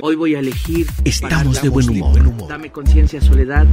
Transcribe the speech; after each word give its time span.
Hoy 0.00 0.16
voy 0.16 0.34
a 0.34 0.40
elegir. 0.40 0.86
Estamos 1.04 1.60
de 1.62 1.68
buen 1.68 1.88
humor. 1.90 2.48
Dame 2.48 2.70
conciencia, 2.70 3.20
soledad. 3.20 3.66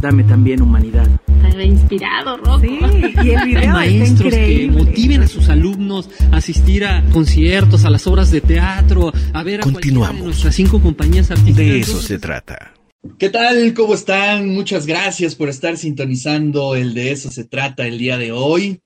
Dame 0.00 0.24
también 0.24 0.62
humanidad. 0.62 1.08
Está 1.46 1.62
inspirado, 1.62 2.36
Rocco. 2.38 2.60
Sí, 2.60 2.78
y 3.24 3.30
el 3.30 3.44
video 3.44 3.60
está 3.60 3.72
Maestros 3.72 4.34
que 4.34 4.68
motiven 4.70 5.22
a 5.22 5.28
sus 5.28 5.48
alumnos 5.48 6.08
a 6.30 6.36
asistir 6.36 6.84
a 6.84 7.04
conciertos, 7.12 7.84
a 7.84 7.90
las 7.90 8.06
obras 8.06 8.30
de 8.30 8.40
teatro, 8.40 9.12
a 9.32 9.42
ver 9.42 9.60
a 9.60 9.62
Continuamos. 9.64 10.18
de 10.18 10.26
nuestras 10.26 10.54
cinco 10.54 10.80
compañías 10.80 11.30
artísticas. 11.30 11.56
De 11.56 11.80
eso 11.80 12.00
se 12.00 12.18
trata. 12.18 12.74
¿Qué 13.18 13.28
tal? 13.30 13.74
¿Cómo 13.74 13.94
están? 13.94 14.48
Muchas 14.48 14.86
gracias 14.86 15.34
por 15.34 15.48
estar 15.48 15.76
sintonizando 15.76 16.76
el 16.76 16.94
de 16.94 17.12
eso 17.12 17.30
se 17.30 17.44
trata 17.44 17.86
el 17.86 17.98
día 17.98 18.16
de 18.16 18.32
hoy. 18.32 18.80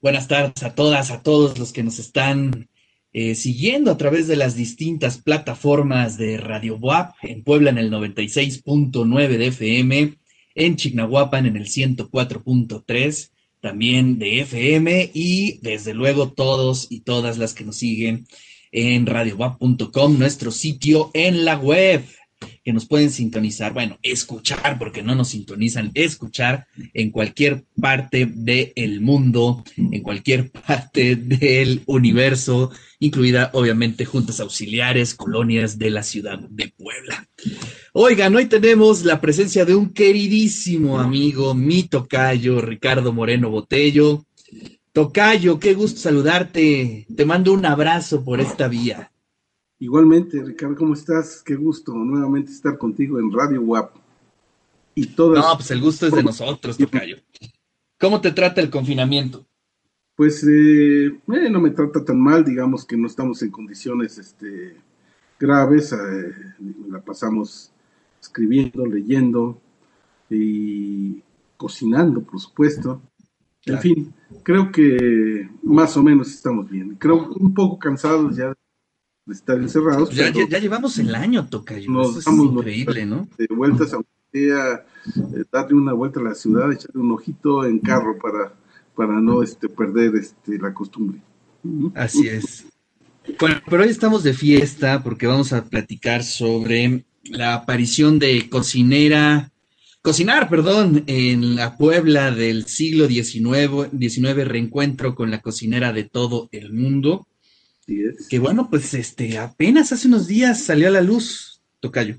Buenas 0.00 0.26
tardes 0.26 0.62
a 0.64 0.74
todas, 0.74 1.12
a 1.12 1.22
todos 1.22 1.58
los 1.58 1.72
que 1.72 1.84
nos 1.84 2.00
están 2.00 2.68
eh, 3.12 3.34
siguiendo 3.34 3.90
a 3.90 3.98
través 3.98 4.26
de 4.26 4.36
las 4.36 4.56
distintas 4.56 5.18
plataformas 5.18 6.16
de 6.16 6.38
Radio 6.38 6.76
WAP 6.76 7.14
en 7.22 7.42
Puebla 7.42 7.70
en 7.70 7.78
el 7.78 7.90
96.9 7.90 9.28
de 9.36 9.46
FM, 9.48 10.14
en 10.54 10.76
Chignahuapan 10.76 11.46
en 11.46 11.56
el 11.56 11.66
104.3, 11.66 13.30
también 13.60 14.18
de 14.18 14.40
FM 14.40 15.10
y 15.12 15.58
desde 15.62 15.94
luego 15.94 16.32
todos 16.32 16.86
y 16.90 17.00
todas 17.00 17.38
las 17.38 17.54
que 17.54 17.64
nos 17.64 17.76
siguen 17.76 18.26
en 18.72 19.04
radiowap.com, 19.04 20.18
nuestro 20.18 20.50
sitio 20.50 21.10
en 21.12 21.44
la 21.44 21.58
web 21.58 22.02
que 22.64 22.72
nos 22.72 22.86
pueden 22.86 23.10
sintonizar, 23.10 23.72
bueno, 23.72 23.98
escuchar, 24.02 24.78
porque 24.78 25.02
no 25.02 25.14
nos 25.14 25.28
sintonizan, 25.28 25.90
escuchar 25.94 26.66
en 26.94 27.10
cualquier 27.10 27.64
parte 27.80 28.26
del 28.26 29.00
mundo, 29.00 29.64
en 29.76 30.02
cualquier 30.02 30.50
parte 30.50 31.16
del 31.16 31.82
universo, 31.86 32.70
incluida 32.98 33.50
obviamente 33.52 34.04
juntas 34.04 34.40
auxiliares, 34.40 35.14
colonias 35.14 35.78
de 35.78 35.90
la 35.90 36.02
ciudad 36.02 36.38
de 36.38 36.68
Puebla. 36.68 37.28
Oigan, 37.92 38.34
hoy 38.34 38.46
tenemos 38.46 39.04
la 39.04 39.20
presencia 39.20 39.64
de 39.64 39.74
un 39.74 39.92
queridísimo 39.92 40.98
amigo, 40.98 41.54
mi 41.54 41.82
tocayo, 41.84 42.60
Ricardo 42.60 43.12
Moreno 43.12 43.50
Botello. 43.50 44.24
Tocayo, 44.92 45.58
qué 45.58 45.74
gusto 45.74 46.00
saludarte. 46.00 47.06
Te 47.14 47.24
mando 47.24 47.52
un 47.52 47.64
abrazo 47.64 48.24
por 48.24 48.40
esta 48.40 48.68
vía. 48.68 49.11
Igualmente, 49.82 50.40
Ricardo, 50.44 50.76
¿cómo 50.76 50.94
estás? 50.94 51.42
Qué 51.44 51.56
gusto 51.56 51.92
nuevamente 51.92 52.52
estar 52.52 52.78
contigo 52.78 53.18
en 53.18 53.32
Radio 53.32 53.60
WAP. 53.62 53.96
Y 54.94 55.08
todas, 55.08 55.44
No, 55.44 55.56
pues 55.56 55.72
el 55.72 55.80
gusto 55.80 56.06
es 56.06 56.12
de 56.14 56.22
nosotros, 56.22 56.78
Tocayo. 56.78 57.16
¿Cómo 57.98 58.20
te 58.20 58.30
trata 58.30 58.60
el 58.60 58.70
confinamiento? 58.70 59.44
pues 60.14 60.44
eh, 60.44 61.06
eh, 61.06 61.50
no 61.50 61.60
me 61.60 61.70
trata 61.70 62.04
tan 62.04 62.20
mal, 62.20 62.44
digamos 62.44 62.84
que 62.84 62.96
no 62.96 63.08
estamos 63.08 63.42
en 63.42 63.50
condiciones 63.50 64.18
este, 64.18 64.76
graves, 65.40 65.92
eh, 65.92 66.32
la 66.88 67.00
pasamos 67.00 67.72
escribiendo, 68.20 68.86
leyendo 68.86 69.60
y 70.30 71.20
cocinando, 71.56 72.22
por 72.22 72.38
supuesto. 72.38 73.02
En 73.64 73.78
Claro. 73.78 73.80
fin, 73.82 74.14
creo 74.44 74.70
que 74.70 75.48
más 75.64 75.96
o 75.96 76.04
menos 76.04 76.28
estamos 76.28 76.70
bien. 76.70 76.94
Creo 77.00 77.32
un 77.32 77.52
poco 77.52 77.80
cansados 77.80 78.36
ya 78.36 78.54
estar 79.30 79.56
encerrados. 79.58 80.10
Ya, 80.10 80.24
pero- 80.32 80.40
ya- 80.40 80.48
ya 80.48 80.58
llevamos 80.58 80.98
el 80.98 81.14
año, 81.14 81.46
Tocayo. 81.48 81.90
Nos 81.90 82.16
Eso 82.16 82.30
es 82.30 82.36
increíble, 82.38 83.06
¿no? 83.06 83.28
de 83.38 83.46
vueltas, 83.54 83.90
sea 84.32 84.84
eh, 85.34 85.44
darle 85.52 85.74
una 85.76 85.92
vuelta 85.92 86.20
a 86.20 86.22
la 86.22 86.34
ciudad, 86.34 86.72
echarle 86.72 87.00
un 87.02 87.12
ojito 87.12 87.64
en 87.66 87.78
carro 87.78 88.16
para, 88.18 88.54
para 88.96 89.20
no 89.20 89.42
este, 89.42 89.68
perder 89.68 90.16
este, 90.16 90.58
la 90.58 90.72
costumbre. 90.72 91.20
Así 91.94 92.28
es. 92.28 92.64
Bueno, 93.38 93.60
pero 93.68 93.82
hoy 93.84 93.88
estamos 93.90 94.22
de 94.24 94.32
fiesta 94.34 95.02
porque 95.02 95.26
vamos 95.26 95.52
a 95.52 95.64
platicar 95.64 96.24
sobre 96.24 97.04
la 97.24 97.54
aparición 97.54 98.18
de 98.18 98.48
cocinera, 98.50 99.52
cocinar, 100.02 100.48
perdón, 100.48 101.04
en 101.06 101.54
la 101.54 101.76
Puebla 101.76 102.32
del 102.32 102.66
siglo 102.66 103.06
XIX, 103.06 103.90
XIX, 103.96 104.48
reencuentro 104.48 105.14
con 105.14 105.30
la 105.30 105.40
cocinera 105.40 105.92
de 105.92 106.04
todo 106.04 106.48
el 106.50 106.72
mundo. 106.72 107.26
Que 108.28 108.38
bueno, 108.38 108.68
pues 108.70 108.94
este, 108.94 109.38
apenas 109.38 109.92
hace 109.92 110.08
unos 110.08 110.26
días 110.26 110.62
salió 110.62 110.88
a 110.88 110.90
la 110.90 111.00
luz, 111.02 111.60
Tocayo. 111.80 112.16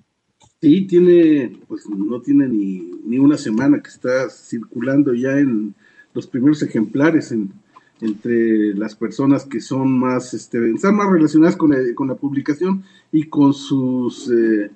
Sí, 0.62 0.81
tiene, 0.88 1.59
pues 1.68 1.84
no 1.90 2.22
tiene 2.22 2.47
ni, 2.47 2.91
ni 3.06 3.18
una 3.19 3.38
semana 3.38 3.81
que 3.81 3.90
está 3.90 4.29
circulando 4.29 5.13
ya 5.13 5.38
en 5.40 5.75
los 6.13 6.28
primeros 6.28 6.62
ejemplares 6.63 7.31
en- 7.31 7.52
entre 8.02 8.73
las 8.75 8.96
personas 8.96 9.46
que 9.46 9.62
son 9.62 9.97
más, 9.97 10.34
este, 10.34 10.72
están 10.72 10.96
más 10.96 11.09
relacionadas 11.09 11.56
con 11.56 11.72
la, 11.72 11.78
con 11.96 12.07
la 12.09 12.16
publicación 12.16 12.84
y 13.12 13.23
con 13.29 13.53
sus, 13.53 14.29
eh, 14.29 14.69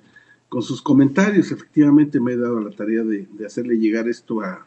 con 0.48 0.62
sus 0.62 0.82
comentarios. 0.82 1.52
Efectivamente 1.52 2.20
me 2.22 2.34
he 2.34 2.38
dado 2.38 2.62
la 2.62 2.72
tarea 2.72 3.04
de, 3.04 3.28
de 3.38 3.46
hacerle 3.46 3.78
llegar 3.78 4.08
esto 4.08 4.42
a, 4.42 4.66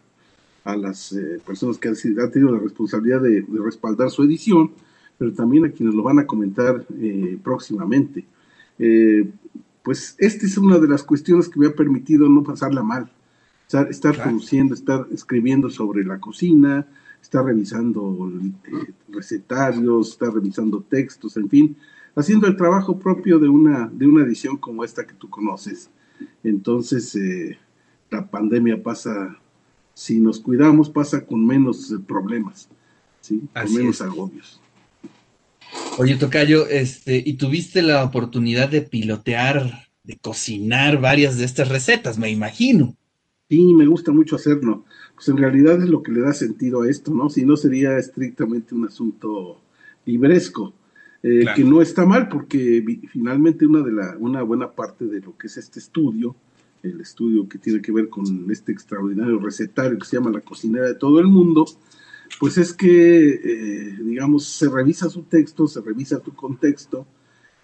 a 0.65 0.77
las 0.77 1.13
eh, 1.13 1.39
personas 1.47 1.79
que 1.79 1.89
han, 1.89 1.97
sido- 1.97 2.23
han 2.23 2.31
tenido 2.31 2.53
la 2.53 2.59
responsabilidad 2.61 3.23
de, 3.23 3.43
de 3.43 3.63
respaldar 3.65 4.11
su 4.11 4.23
edición, 4.25 4.73
pero 5.21 5.35
también 5.35 5.67
a 5.67 5.71
quienes 5.71 5.95
lo 5.95 6.03
van 6.03 6.19
a 6.19 6.27
comentar 6.27 6.83
eh, 6.99 7.39
próximamente. 7.45 8.25
Eh, 8.79 9.31
pues 9.83 10.15
esta 10.17 10.47
es 10.47 10.57
una 10.57 10.79
de 10.79 10.89
las 10.89 11.03
cuestiones 11.03 11.47
que 11.47 11.61
me 11.61 11.67
ha 11.67 11.75
permitido 11.75 12.27
no 12.27 12.43
pasarla 12.43 12.83
mal. 12.83 13.13
Estar, 13.67 13.91
estar 13.91 14.15
Claro. 14.15 14.31
produciendo, 14.31 14.73
estar 14.75 15.07
escribiendo 15.13 15.69
sobre 15.69 16.05
la 16.05 16.19
cocina, 16.19 16.87
estar 17.21 17.45
revisando 17.45 18.33
eh, 18.65 18.95
recetarios, 19.11 20.09
estar 20.13 20.33
revisando 20.33 20.81
textos, 20.89 21.37
en 21.37 21.51
fin, 21.51 21.77
haciendo 22.17 22.47
el 22.47 22.57
trabajo 22.57 22.99
propio 22.99 23.39
de 23.39 23.51
una, 23.51 23.89
de 23.93 24.07
una 24.07 24.25
edición 24.25 24.57
como 24.57 24.85
esta 24.85 25.07
que 25.07 25.13
tú 25.13 25.29
conoces. 25.29 25.91
Entonces, 26.43 27.15
eh, 27.15 27.59
la 28.11 28.27
pandemia 28.27 28.83
pasa, 28.83 29.37
si 29.93 30.19
nos 30.19 30.41
cuidamos, 30.41 30.89
pasa 30.89 31.27
con 31.27 31.47
menos 31.47 31.95
problemas, 32.09 32.71
¿sí? 33.21 33.41
con 33.53 33.63
Así 33.63 33.77
menos 33.77 33.97
es. 33.97 34.01
agobios. 34.01 34.61
Oye, 35.99 36.17
Tocayo, 36.17 36.67
este, 36.67 37.23
y 37.25 37.35
tuviste 37.35 37.83
la 37.83 38.05
oportunidad 38.05 38.69
de 38.71 38.83
pilotear, 38.83 39.89
de 40.05 40.17
cocinar 40.19 41.01
varias 41.01 41.37
de 41.37 41.45
estas 41.45 41.69
recetas, 41.69 42.19
me 42.19 42.31
imagino. 42.31 42.97
Sí, 43.49 43.75
me 43.75 43.87
gusta 43.87 44.13
mucho 44.13 44.37
hacerlo. 44.37 44.85
Pues 45.15 45.29
en 45.29 45.37
realidad 45.37 45.83
es 45.83 45.89
lo 45.89 46.03
que 46.03 46.13
le 46.13 46.21
da 46.21 46.33
sentido 46.33 46.83
a 46.83 46.89
esto, 46.89 47.13
¿no? 47.13 47.29
Si 47.29 47.45
no 47.45 47.57
sería 47.57 47.99
estrictamente 47.99 48.75
un 48.75 48.87
asunto 48.87 49.61
libresco, 50.07 50.73
eh, 51.23 51.41
Claro. 51.43 51.57
que 51.57 51.65
no 51.65 51.83
está 51.83 52.07
mal 52.07 52.29
porque 52.29 52.83
finalmente 53.13 53.67
una 53.67 53.83
de 53.83 53.93
la 53.93 54.17
una 54.19 54.43
buena 54.43 54.71
parte 54.71 55.05
de 55.05 55.21
lo 55.21 55.37
que 55.37 55.49
es 55.49 55.59
este 55.59 55.79
estudio, 55.79 56.35
el 56.83 56.99
estudio 57.01 57.47
que 57.47 57.59
tiene 57.59 57.83
que 57.83 57.93
ver 57.93 58.09
con 58.09 58.51
este 58.51 58.73
extraordinario 58.73 59.39
recetario 59.39 59.99
que 59.99 60.07
se 60.07 60.17
llama 60.17 60.31
La 60.31 60.41
cocinera 60.41 60.87
de 60.87 60.95
todo 60.95 61.21
el 61.21 61.27
mundo, 61.27 61.67
pues 62.39 62.59
es 62.59 62.73
que, 62.73 63.29
eh, 63.29 63.99
digamos, 64.03 64.47
se 64.47 64.69
revisa 64.69 65.09
su 65.11 65.23
texto, 65.23 65.67
se 65.67 65.81
revisa 65.81 66.21
tu 66.21 66.35
contexto, 66.35 67.07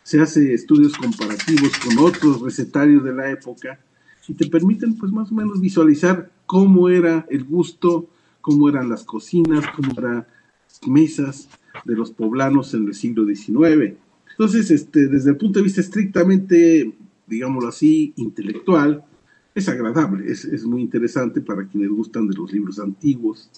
se 0.03 0.21
hace 0.21 0.55
estudios 0.55 0.97
comparativos 0.97 1.73
con 1.79 1.99
otros 1.99 2.41
recetarios 2.41 3.05
de 3.05 3.13
la 3.13 3.31
época 3.31 3.81
y 4.29 4.35
te 4.35 4.47
permiten 4.47 4.97
pues 4.97 5.13
más 5.13 5.31
o 5.31 5.35
menos 5.35 5.61
visualizar 5.61 6.31
cómo 6.47 6.89
era 6.89 7.27
el 7.31 7.45
gusto, 7.45 8.09
cómo 8.41 8.69
eran 8.69 8.89
las 8.89 9.05
cocinas, 9.05 9.65
cómo 9.75 9.93
eran 9.99 10.27
las 10.69 10.89
mesas 10.89 11.49
de 11.85 11.95
los 11.95 12.11
poblanos 12.11 12.73
en 12.75 12.87
el 12.87 12.95
siglo 12.95 13.25
XIX. 13.25 13.95
Entonces, 14.31 14.71
este, 14.71 15.09
desde 15.09 15.31
el 15.31 15.37
punto 15.37 15.59
de 15.59 15.65
vista 15.65 15.81
estrictamente, 15.81 16.95
digámoslo 17.27 17.69
así, 17.69 18.13
intelectual, 18.17 19.05
es 19.55 19.69
agradable, 19.69 20.31
es, 20.31 20.45
es 20.45 20.65
muy 20.67 20.83
interesante 20.83 21.41
para 21.41 21.67
quienes 21.67 21.91
gustan 21.91 22.29
de 22.29 22.37
los 22.37 22.53
libros 22.53 22.79
antiguos. 22.79 23.51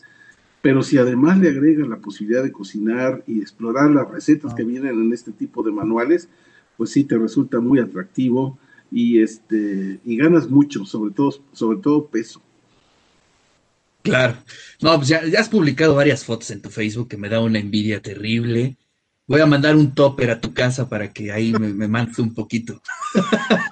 Pero 0.60 0.82
si 0.82 0.98
además 0.98 1.38
le 1.38 1.50
agrega 1.50 1.86
la 1.86 1.98
posibilidad 1.98 2.42
de 2.42 2.52
cocinar 2.52 3.22
y 3.26 3.40
explorar 3.40 3.90
las 3.90 4.10
recetas 4.10 4.54
que 4.54 4.64
vienen 4.64 5.00
en 5.00 5.12
este 5.12 5.32
tipo 5.32 5.62
de 5.62 5.70
manuales, 5.70 6.28
pues 6.76 6.90
sí 6.90 7.04
te 7.04 7.16
resulta 7.16 7.60
muy 7.60 7.78
atractivo 7.78 8.58
y 8.90 9.20
este 9.20 10.00
y 10.04 10.16
ganas 10.16 10.48
mucho, 10.48 10.84
sobre 10.84 11.12
todo 11.12 11.34
sobre 11.52 11.78
todo 11.78 12.06
peso. 12.06 12.42
Claro. 14.02 14.38
No, 14.80 14.96
pues 14.96 15.08
ya, 15.08 15.24
ya 15.26 15.40
has 15.40 15.48
publicado 15.48 15.94
varias 15.94 16.24
fotos 16.24 16.50
en 16.50 16.62
tu 16.62 16.70
Facebook 16.70 17.08
que 17.08 17.16
me 17.16 17.28
da 17.28 17.40
una 17.40 17.58
envidia 17.58 18.00
terrible. 18.00 18.76
Voy 19.28 19.42
a 19.42 19.46
mandar 19.46 19.76
un 19.76 19.94
topper 19.94 20.30
a 20.30 20.40
tu 20.40 20.54
casa 20.54 20.88
para 20.88 21.12
que 21.12 21.30
ahí 21.30 21.52
me, 21.52 21.72
me 21.74 21.86
mandes 21.86 22.18
un 22.18 22.32
poquito. 22.34 22.80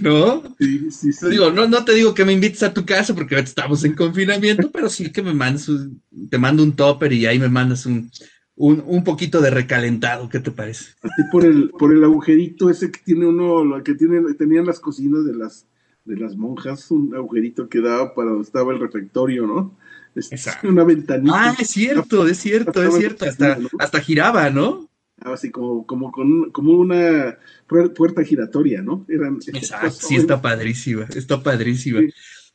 ¿No? 0.00 0.42
Sí, 0.58 0.90
sí, 0.90 1.12
sí. 1.12 1.28
Digo, 1.28 1.50
no, 1.50 1.66
no 1.68 1.84
te 1.84 1.94
digo 1.94 2.14
que 2.14 2.24
me 2.24 2.32
invites 2.32 2.62
a 2.62 2.72
tu 2.72 2.84
casa 2.84 3.14
porque 3.14 3.38
estamos 3.38 3.84
en 3.84 3.94
confinamiento, 3.94 4.70
pero 4.70 4.88
sí 4.88 5.10
que 5.12 5.22
me 5.22 5.34
mandes 5.34 5.68
un- 5.68 6.02
te 6.30 6.38
mando 6.38 6.62
un 6.62 6.72
topper 6.72 7.12
y 7.12 7.26
ahí 7.26 7.38
me 7.38 7.48
mandas 7.48 7.86
un, 7.86 8.10
un, 8.56 8.82
un 8.86 9.04
poquito 9.04 9.40
de 9.40 9.50
recalentado. 9.50 10.28
¿Qué 10.28 10.40
te 10.40 10.50
parece? 10.50 10.92
Así 11.02 11.22
por 11.30 11.44
el 11.44 11.70
por 11.70 11.92
el 11.92 12.02
agujerito 12.04 12.70
ese 12.70 12.90
que 12.90 13.00
tiene 13.04 13.26
uno, 13.26 13.64
lo 13.64 13.82
que 13.82 13.94
tiene, 13.94 14.20
tenían 14.34 14.66
las 14.66 14.80
cocinas 14.80 15.24
de 15.24 15.34
las 15.34 15.66
de 16.04 16.16
las 16.16 16.34
monjas, 16.34 16.90
un 16.90 17.14
agujerito 17.14 17.68
que 17.68 17.80
daba 17.80 18.14
para 18.14 18.30
donde 18.30 18.44
estaba 18.44 18.72
el 18.72 18.80
refectorio, 18.80 19.46
¿no? 19.46 19.76
Exacto. 20.14 20.68
una 20.68 20.84
ventanita. 20.84 21.34
Ah, 21.34 21.56
es 21.58 21.68
cierto, 21.68 22.26
es 22.26 22.38
cierto, 22.38 22.82
es 22.82 22.94
cierto. 22.94 23.24
Hasta, 23.24 23.58
hasta 23.78 24.00
giraba, 24.00 24.50
¿no? 24.50 24.90
así 25.22 25.50
como, 25.50 25.86
como, 25.86 26.10
con, 26.10 26.50
como 26.50 26.72
una 26.72 27.38
puerta 27.66 28.24
giratoria, 28.24 28.82
¿no? 28.82 29.04
Eran, 29.08 29.38
Exacto, 29.46 29.90
sí, 29.90 30.16
está 30.16 30.40
padrísima, 30.40 31.06
está 31.14 31.42
padrísima. 31.42 32.00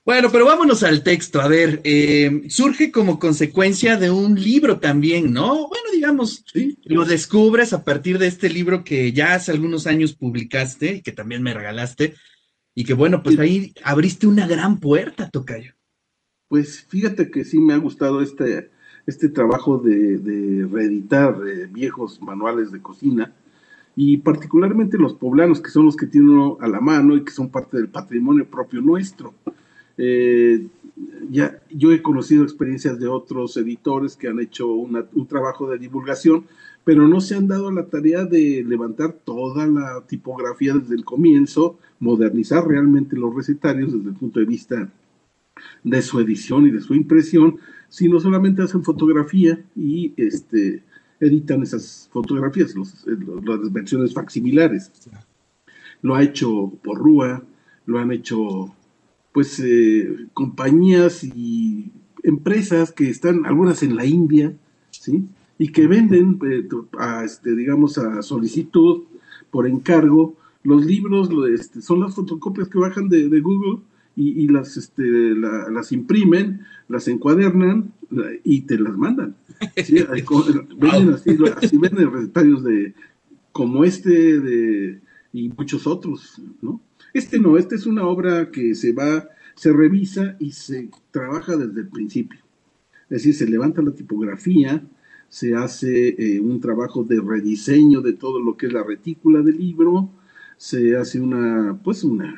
Bueno, 0.03 0.29
pero 0.31 0.45
vámonos 0.45 0.83
al 0.83 1.01
texto. 1.01 1.41
A 1.41 1.47
ver, 1.47 1.81
eh, 1.83 2.43
surge 2.47 2.91
como 2.91 3.17
consecuencia 3.17 3.97
de 3.97 4.11
un 4.11 4.39
libro 4.39 4.79
también, 4.79 5.33
¿no? 5.33 5.67
Bueno, 5.67 5.89
digamos, 5.91 6.43
¿Sí? 6.51 6.77
lo 6.85 7.05
descubres 7.05 7.73
a 7.73 7.83
partir 7.83 8.19
de 8.19 8.27
este 8.27 8.49
libro 8.49 8.83
que 8.83 9.11
ya 9.13 9.33
hace 9.33 9.51
algunos 9.51 9.87
años 9.87 10.13
publicaste 10.13 10.97
y 10.97 11.01
que 11.01 11.11
también 11.11 11.41
me 11.41 11.55
regalaste. 11.55 12.13
Y 12.75 12.83
que 12.83 12.93
bueno, 12.93 13.23
pues 13.23 13.39
ahí 13.39 13.73
abriste 13.83 14.27
una 14.27 14.45
gran 14.45 14.79
puerta, 14.79 15.29
Tocayo. 15.29 15.74
Pues 16.55 16.85
fíjate 16.87 17.29
que 17.29 17.43
sí 17.43 17.59
me 17.59 17.73
ha 17.73 17.77
gustado 17.77 18.21
este, 18.21 18.69
este 19.05 19.27
trabajo 19.27 19.77
de, 19.77 20.65
reeditar 20.71 21.37
eh, 21.45 21.67
viejos 21.69 22.21
manuales 22.21 22.71
de 22.71 22.81
cocina 22.81 23.33
y 23.93 24.15
particularmente 24.15 24.97
los 24.97 25.15
poblanos, 25.15 25.59
que 25.59 25.69
son 25.69 25.83
los 25.83 25.97
que 25.97 26.07
tienen 26.07 26.53
a 26.61 26.67
la 26.69 26.79
mano 26.79 27.17
y 27.17 27.25
que 27.25 27.33
son 27.33 27.49
parte 27.49 27.75
del 27.75 27.89
patrimonio 27.89 28.45
propio 28.45 28.79
nuestro. 28.79 29.33
Eh, 29.97 30.65
ya, 31.29 31.59
yo 31.71 31.91
he 31.91 32.01
conocido 32.01 32.43
experiencias 32.43 33.01
de 33.01 33.09
otros 33.09 33.57
editores 33.57 34.15
que 34.15 34.29
han 34.29 34.39
hecho 34.39 34.69
un 34.69 35.27
trabajo 35.27 35.69
de 35.69 35.77
divulgación, 35.77 36.45
pero 36.85 37.05
no 37.05 37.19
se 37.19 37.35
han 37.35 37.49
dado 37.49 37.69
la 37.69 37.87
tarea 37.87 38.23
de 38.23 38.63
levantar 38.65 39.11
toda 39.11 39.67
la 39.67 40.05
tipografía 40.07 40.73
desde 40.73 40.95
el 40.95 41.03
comienzo, 41.03 41.77
modernizar 41.99 42.65
realmente 42.65 43.17
los 43.17 43.35
recetarios 43.35 43.91
desde 43.91 44.07
el 44.07 44.15
punto 44.15 44.39
de 44.39 44.45
vista 44.45 44.89
de 45.83 46.01
su 46.01 46.19
edición 46.19 46.67
y 46.67 46.71
de 46.71 46.81
su 46.81 46.93
impresión, 46.93 47.57
sino 47.89 48.19
solamente 48.19 48.63
hacen 48.63 48.83
fotografía 48.83 49.63
y 49.75 50.13
este, 50.17 50.83
editan 51.19 51.63
esas 51.63 52.09
fotografías, 52.11 52.73
las 52.75 53.71
versiones 53.71 54.13
facsimilares. 54.13 54.91
Lo 56.01 56.15
ha 56.15 56.23
hecho 56.23 56.73
Porrúa, 56.83 57.43
lo 57.85 57.99
han 57.99 58.11
hecho 58.11 58.73
pues 59.31 59.59
eh, 59.59 60.27
compañías 60.33 61.23
y 61.23 61.91
empresas 62.23 62.91
que 62.91 63.09
están 63.09 63.45
algunas 63.45 63.83
en 63.83 63.95
la 63.95 64.05
India, 64.05 64.53
¿sí? 64.91 65.25
Y 65.57 65.71
que 65.71 65.87
venden, 65.87 66.39
eh, 66.49 66.67
a, 66.97 67.23
este, 67.23 67.55
digamos, 67.55 67.97
a 67.97 68.21
solicitud 68.21 69.03
por 69.51 69.67
encargo, 69.67 70.35
los 70.63 70.85
libros 70.85 71.29
este, 71.53 71.81
son 71.81 71.99
las 71.99 72.15
fotocopias 72.15 72.67
que 72.67 72.79
bajan 72.79 73.07
de, 73.07 73.39
Google 73.39 73.81
y, 74.15 74.47
las, 74.47 74.77
este, 74.77 75.03
las 75.03 75.91
imprimen, 75.91 76.61
las 76.87 77.07
encuadernan 77.07 77.91
y 78.43 78.61
te 78.61 78.79
las 78.79 78.97
mandan. 78.97 79.35
¿sí? 79.83 79.95
venden 80.77 81.13
así, 81.13 81.37
así 81.61 81.77
venden 81.77 82.11
recetarios 82.11 82.63
de, 82.63 82.93
como 83.51 83.83
este 83.83 84.39
de, 84.39 85.01
y 85.33 85.49
muchos 85.49 85.85
otros, 85.85 86.41
¿no? 86.61 86.81
Este 87.13 87.39
no, 87.39 87.57
esta 87.57 87.75
es 87.75 87.85
una 87.85 88.05
obra 88.05 88.51
que 88.51 88.75
se 88.75 88.91
va, 88.91 89.29
se 89.55 89.71
revisa 89.71 90.35
y 90.39 90.51
se 90.51 90.89
trabaja 91.11 91.55
desde 91.55 91.81
el 91.81 91.87
principio. 91.87 92.39
Es 93.03 93.23
decir, 93.23 93.35
se 93.35 93.47
levanta 93.47 93.81
la 93.81 93.91
tipografía, 93.91 94.83
se 95.29 95.55
hace 95.55 96.09
eh, 96.09 96.39
un 96.39 96.59
trabajo 96.59 97.03
de 97.03 97.21
rediseño 97.21 98.01
de 98.01 98.13
todo 98.13 98.39
lo 98.39 98.57
que 98.57 98.67
es 98.67 98.73
la 98.73 98.83
retícula 98.83 99.41
del 99.41 99.57
libro, 99.57 100.09
se 100.57 100.95
hace 100.95 101.19
una, 101.19 101.77
pues 101.83 102.03
una, 102.03 102.33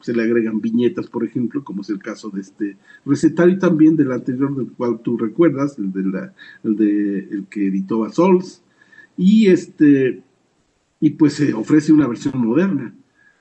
se 0.00 0.12
le 0.12 0.22
agregan 0.22 0.60
viñetas, 0.60 1.06
por 1.08 1.24
ejemplo, 1.24 1.64
como 1.64 1.82
es 1.82 1.90
el 1.90 1.98
caso 1.98 2.30
de 2.30 2.42
este 2.42 2.76
recetario 3.04 3.58
también 3.58 3.96
del 3.96 4.12
anterior 4.12 4.54
del 4.56 4.72
cual 4.72 5.00
tú 5.02 5.16
recuerdas, 5.16 5.78
el 5.78 5.92
de 5.92 6.02
la, 6.02 6.34
el 6.64 6.76
de 6.76 7.18
el 7.30 7.46
que 7.48 7.68
editó 7.68 8.04
a 8.04 8.12
Sols, 8.12 8.62
y 9.16 9.48
este, 9.48 10.22
y 11.00 11.10
pues 11.10 11.34
se 11.34 11.54
ofrece 11.54 11.92
una 11.92 12.06
versión 12.06 12.38
moderna. 12.38 12.94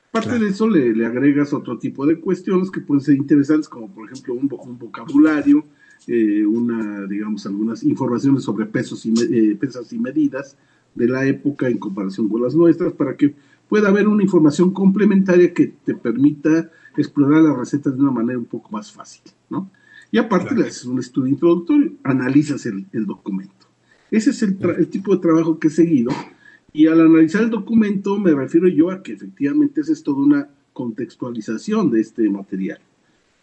Aparte 0.09 0.39
de 0.39 0.49
eso, 0.49 0.67
le, 0.67 1.05
agregas 1.05 1.53
otro 1.53 1.77
tipo 1.77 2.05
de 2.07 2.19
cuestiones 2.19 2.71
que 2.71 2.81
pueden 2.81 3.03
ser 3.03 3.15
interesantes, 3.15 3.69
como 3.69 3.89
por 3.89 4.09
ejemplo 4.09 4.33
un, 4.33 4.47
vocabulario, 4.79 5.65
eh, 6.07 6.45
una, 6.45 7.05
digamos, 7.05 7.45
algunas 7.45 7.83
informaciones 7.83 8.43
sobre 8.43 8.65
pesos 8.65 9.05
y, 9.05 9.13
eh, 9.31 9.55
pesas 9.59 9.91
y 9.91 9.99
medidas 9.99 10.57
de 10.95 11.07
la 11.07 11.25
época 11.27 11.67
en 11.67 11.77
comparación 11.77 12.29
con 12.29 12.41
las 12.41 12.55
nuestras, 12.55 12.93
para 12.93 13.15
que 13.15 13.35
pueda 13.69 13.89
haber 13.89 14.07
una 14.07 14.23
información 14.23 14.71
complementaria 14.71 15.53
que 15.53 15.67
te 15.83 15.95
permita 15.95 16.69
explorar 16.95 17.43
las 17.43 17.57
recetas 17.57 17.95
de 17.95 18.01
una 18.01 18.11
manera 18.11 18.39
un 18.39 18.45
poco 18.45 18.69
más 18.71 18.91
fácil, 18.91 19.23
¿no? 19.49 19.69
Y 20.11 20.17
aparte 20.17 20.55
le 20.55 20.67
haces 20.67 20.85
un 20.85 20.99
estudio 20.99 21.27
introductorio, 21.27 21.91
analizas 22.03 22.65
el, 22.65 23.05
documento. 23.05 23.67
Ese 24.09 24.29
es 24.29 24.41
el, 24.41 24.57
el 24.77 24.87
tipo 24.87 25.13
de 25.13 25.21
trabajo 25.21 25.59
que 25.59 25.67
he 25.67 25.71
seguido 25.71 26.11
y 26.71 26.87
al 26.87 27.01
analizar 27.01 27.43
el 27.43 27.49
documento 27.49 28.17
me 28.17 28.33
refiero 28.33 28.67
yo 28.69 28.89
a 28.89 29.03
que 29.03 29.13
efectivamente 29.13 29.81
esa 29.81 29.91
es 29.91 30.03
toda 30.03 30.19
una 30.19 30.49
contextualización 30.71 31.91
de 31.91 32.01
este 32.01 32.29
material 32.29 32.79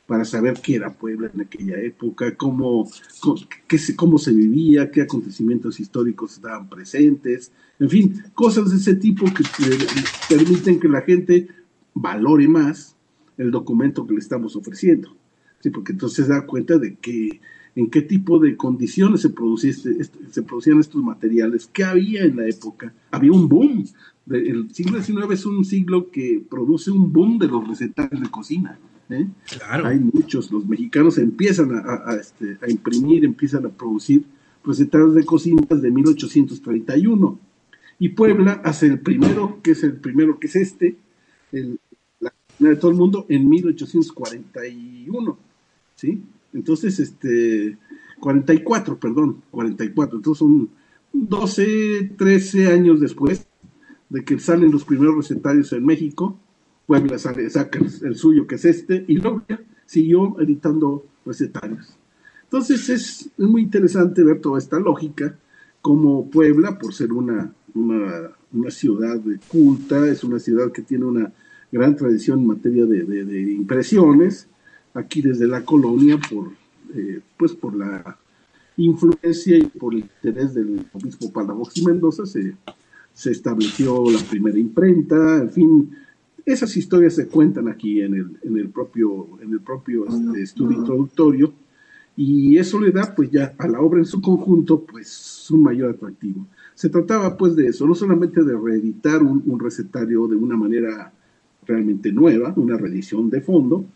para 0.06 0.24
saber 0.24 0.60
qué 0.62 0.76
era 0.76 0.92
Puebla 0.92 1.30
en 1.32 1.40
aquella 1.40 1.80
época, 1.80 2.36
cómo, 2.36 2.88
qué, 3.66 3.78
cómo 3.96 4.18
se 4.18 4.32
vivía, 4.32 4.90
qué 4.90 5.02
acontecimientos 5.02 5.80
históricos 5.80 6.34
estaban 6.34 6.68
presentes, 6.68 7.52
en 7.78 7.90
fin, 7.90 8.22
cosas 8.34 8.70
de 8.70 8.76
ese 8.76 8.94
tipo 8.96 9.24
que 9.26 9.44
permiten 10.28 10.78
que 10.78 10.88
la 10.88 11.00
gente 11.02 11.48
valore 11.94 12.46
más 12.48 12.96
el 13.38 13.50
documento 13.50 14.06
que 14.06 14.14
le 14.14 14.20
estamos 14.20 14.56
ofreciendo. 14.56 15.16
Sí, 15.60 15.70
porque 15.70 15.92
entonces 15.92 16.26
se 16.26 16.32
da 16.32 16.46
cuenta 16.46 16.78
de 16.78 16.96
que 16.96 17.40
en 17.74 17.90
qué 17.90 18.02
tipo 18.02 18.38
de 18.38 18.56
condiciones 18.56 19.22
se, 19.22 19.34
este, 19.68 19.90
este, 19.98 20.18
se 20.30 20.42
producían 20.42 20.78
estos 20.78 21.02
materiales, 21.02 21.68
qué 21.72 21.84
había 21.84 22.24
en 22.24 22.36
la 22.36 22.46
época. 22.46 22.94
Había 23.10 23.32
un 23.32 23.48
boom. 23.48 23.84
el 24.30 24.70
siglo 24.72 25.02
XIX 25.02 25.32
es 25.32 25.46
un 25.46 25.64
siglo 25.64 26.10
que 26.10 26.44
produce 26.48 26.90
un 26.90 27.12
boom 27.12 27.38
de 27.38 27.48
los 27.48 27.66
recetarios 27.66 28.20
de 28.20 28.30
cocina. 28.30 28.78
¿Eh? 29.10 29.26
Hay 29.70 29.98
muchos, 29.98 30.50
los 30.50 30.66
mexicanos 30.66 31.18
empiezan 31.18 31.72
a, 31.74 32.14
este, 32.14 32.58
a, 32.62 32.70
imprimir, 32.70 33.24
empiezan 33.24 33.66
a 33.66 33.68
producir 33.68 34.24
recetarios 34.64 35.14
de 35.14 35.24
cocina 35.24 35.62
desde 35.68 35.90
1831. 35.90 37.38
Y 37.98 38.08
Puebla 38.10 38.60
hace 38.64 38.86
el 38.86 39.00
primero, 39.00 39.60
que 39.62 39.72
es 39.72 39.82
el 39.84 39.94
primero 39.94 40.38
que 40.38 40.46
es 40.48 40.56
este, 40.56 40.96
el, 41.52 41.78
la 42.20 42.32
de 42.58 42.76
todo 42.76 42.90
el 42.90 42.96
mundo, 42.96 43.26
en 43.28 43.48
1841. 43.48 45.38
¿Sí? 45.96 46.22
Entonces, 46.52 46.98
este, 46.98 47.78
44, 48.20 48.98
perdón, 48.98 49.42
44. 49.50 50.16
Entonces 50.16 50.38
son 50.38 50.70
12, 51.12 52.14
13 52.16 52.72
años 52.72 53.00
después 53.00 53.46
de 54.08 54.24
que 54.24 54.38
salen 54.38 54.70
los 54.70 54.84
primeros 54.84 55.16
recetarios 55.16 55.72
en 55.72 55.84
México, 55.84 56.38
Puebla 56.86 57.18
saca 57.18 57.78
el 57.80 58.16
suyo, 58.16 58.46
que 58.46 58.56
es 58.56 58.64
este, 58.64 59.04
y 59.08 59.16
luego 59.16 59.42
siguió 59.86 60.38
editando 60.40 61.06
recetarios. 61.24 61.96
Entonces 62.44 62.88
es, 62.88 63.30
muy 63.38 63.62
interesante 63.62 64.22
ver 64.22 64.40
toda 64.40 64.58
esta 64.58 64.78
lógica, 64.78 65.36
como 65.80 66.30
Puebla, 66.30 66.78
por 66.78 66.94
ser 66.94 67.12
una, 67.12 67.52
una, 67.74 68.30
una, 68.52 68.70
ciudad 68.70 69.20
culta, 69.48 70.06
es 70.08 70.24
una 70.24 70.38
ciudad 70.38 70.72
que 70.72 70.82
tiene 70.82 71.04
una 71.04 71.32
gran 71.72 71.96
tradición 71.96 72.40
en 72.40 72.46
materia 72.46 72.86
de, 72.86 73.04
de 73.04 73.52
impresiones, 73.52 74.48
aquí 74.94 75.20
desde 75.20 75.46
la 75.46 75.64
colonia 75.64 76.18
por, 76.30 76.52
eh, 76.94 77.20
pues 77.36 77.52
por 77.52 77.74
la 77.74 78.16
influencia 78.76 79.56
y 79.56 79.64
por 79.64 79.94
el 79.94 80.00
interés 80.00 80.54
del 80.54 80.86
obispo 80.92 81.32
Palafox 81.32 81.76
y 81.76 81.84
Mendoza 81.84 82.24
se, 82.26 82.56
se 83.12 83.30
estableció 83.30 84.10
la 84.10 84.20
primera 84.20 84.58
imprenta, 84.58 85.38
en 85.38 85.50
fin, 85.50 85.90
esas 86.46 86.76
historias 86.76 87.14
se 87.14 87.28
cuentan 87.28 87.68
aquí 87.68 88.00
en 88.00 88.14
el, 88.14 88.38
en 88.42 88.58
el 88.58 88.68
propio, 88.68 89.38
en 89.40 89.52
el 89.52 89.60
propio 89.60 90.06
este, 90.06 90.42
estudio 90.42 90.78
introductorio 90.78 91.52
y 92.16 92.58
eso 92.58 92.80
le 92.80 92.92
da 92.92 93.14
pues 93.14 93.30
ya 93.30 93.54
a 93.58 93.66
la 93.66 93.80
obra 93.80 93.98
en 93.98 94.04
su 94.04 94.20
conjunto 94.20 94.84
pues 94.84 95.50
un 95.50 95.62
mayor 95.62 95.90
atractivo. 95.90 96.46
Se 96.74 96.88
trataba 96.88 97.36
pues 97.36 97.56
de 97.56 97.68
eso, 97.68 97.86
no 97.86 97.94
solamente 97.94 98.42
de 98.42 98.56
reeditar 98.56 99.22
un, 99.22 99.42
un 99.46 99.58
recetario 99.58 100.26
de 100.26 100.36
una 100.36 100.56
manera 100.56 101.12
realmente 101.66 102.12
nueva, 102.12 102.52
una 102.56 102.76
reedición 102.76 103.30
de 103.30 103.40
fondo, 103.40 103.86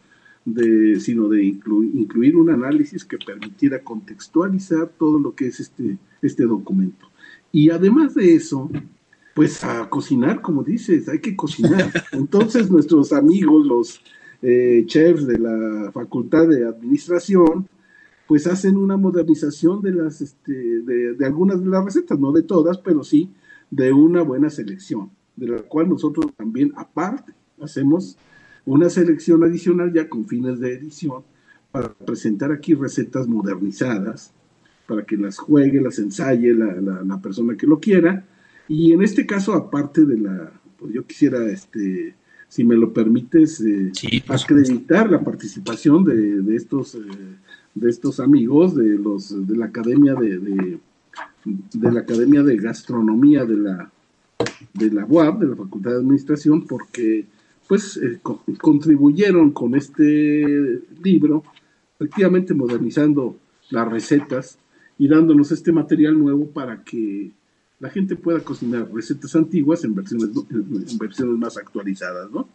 de, 0.45 0.99
sino 1.01 1.29
de 1.29 1.45
incluir 1.45 2.37
un 2.37 2.51
análisis 2.51 3.05
que 3.05 3.19
permitiera 3.19 3.83
contextualizar 3.83 4.89
todo 4.99 5.19
lo 5.19 5.35
que 5.35 5.49
es 5.49 5.61
este, 5.61 5.99
este 6.23 6.45
documento. 6.45 7.07
Y 7.53 7.71
además 7.71 8.15
de 8.15 8.35
eso, 8.35 8.71
pues 9.39 9.63
a 9.63 9.89
cocinar, 9.89 10.41
como 10.41 10.65
dices, 10.65 11.09
hay 11.09 11.21
que 11.21 11.37
cocinar. 11.37 11.93
Entonces 12.13 12.69
nuestros 12.73 13.13
amigos, 13.13 13.65
los 13.65 14.01
eh, 14.43 14.83
chefs 14.87 15.29
de 15.29 15.39
la 15.39 15.93
Facultad 15.93 16.49
de 16.49 16.67
Administración, 16.67 17.69
pues 18.27 18.49
hacen 18.49 18.77
una 18.77 18.97
modernización 18.97 19.81
de 19.81 19.93
las, 19.93 20.23
este, 20.23 20.53
de, 20.53 21.15
de, 21.15 21.25
algunas 21.25 21.63
de 21.63 21.71
las 21.71 21.85
recetas, 21.85 22.19
no 22.19 22.33
de 22.33 22.43
todas, 22.43 22.79
pero 22.79 23.05
sí 23.05 23.31
de 23.71 23.93
una 23.93 24.23
buena 24.23 24.51
selección, 24.51 25.09
de 25.37 25.47
la 25.47 25.59
cual 25.59 25.89
nosotros 25.89 26.27
también 26.37 26.73
aparte 26.75 27.33
hacemos 27.63 28.19
una 28.67 28.91
selección 28.91 29.45
adicional 29.45 29.93
ya 29.93 30.09
con 30.09 30.27
fines 30.27 30.59
de 30.59 30.75
edición 30.75 31.23
para 31.71 31.95
presentar 31.95 32.51
aquí 32.51 32.75
recetas 32.75 33.29
modernizadas, 33.29 34.33
para 34.89 35.05
que 35.07 35.17
las 35.17 35.39
juegue, 35.39 35.81
las 35.81 36.01
ensaye 36.01 36.53
la, 36.55 36.73
la, 37.05 37.21
persona 37.23 37.57
que 37.57 37.69
lo 37.69 37.79
quiera, 37.79 38.27
Y 38.69 38.93
en 38.93 39.03
este 39.03 39.27
caso, 39.27 39.55
aparte 39.55 40.05
de 40.05 40.19
la, 40.19 40.53
pues 40.79 40.93
yo 40.93 41.07
quisiera, 41.07 41.45
este, 41.51 42.15
si 42.49 42.65
me 42.65 42.77
lo 42.77 42.93
permites, 42.93 43.61
eh, 43.63 43.91
acreditar 44.29 45.11
la 45.11 45.23
participación 45.23 46.05
de, 46.05 46.43
de 46.43 46.57
estos, 46.57 46.95
eh, 46.95 46.99
de 47.75 47.91
estos 47.91 48.21
amigos 48.21 48.75
de 48.75 48.99
los 48.99 49.47
de 49.47 49.57
la 49.57 49.67
academia 49.67 50.15
de, 50.15 50.39
de, 50.39 51.93
la 51.93 52.01
academia 52.01 52.43
de 52.43 52.57
gastronomía 52.57 53.45
de 53.45 53.57
la 53.57 53.91
de 54.75 54.91
la 54.91 55.05
UAB, 55.05 55.41
de 55.41 55.47
la 55.47 55.57
Facultad 55.57 55.91
de 55.91 55.97
Administración, 55.97 56.67
porque 56.67 57.27
pues 57.67 57.97
eh, 57.97 58.21
contribuyeron 58.59 59.51
con 59.51 59.75
este 59.75 60.81
libro, 61.03 61.43
efectivamente 61.97 62.55
modernizando 62.55 63.37
las 63.71 63.91
recetas 63.91 64.59
y 64.99 65.09
dándonos 65.09 65.53
este 65.53 65.73
material 65.73 66.19
nuevo 66.19 66.47
para 66.47 66.83
que 66.83 67.33
la 67.81 67.91
gente 67.91 68.17
pueda 68.17 68.41
cocinar 68.41 68.91
recetas 68.93 69.35
antiguas 69.37 69.85
en 69.85 69.95
versiones, 69.95 70.31
en 70.51 70.99
versiones 70.99 71.39
más 71.39 71.57
actualizadas, 71.57 72.31
¿no? 72.31 72.49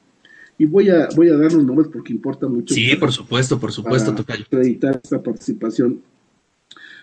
Y 0.58 0.66
voy 0.66 0.90
a, 0.90 1.08
voy 1.16 1.30
a 1.30 1.38
dar 1.38 1.52
los 1.52 1.64
nombres 1.64 1.88
porque 1.92 2.14
importa 2.14 2.48
mucho. 2.48 2.74
Sí, 2.76 2.96
por 2.96 3.12
supuesto, 3.12 3.60
por 3.60 3.72
supuesto, 3.72 4.14
Tocayo. 4.14 4.44
Acreditar 4.44 5.00
esta 5.04 5.22
participación. 5.22 6.02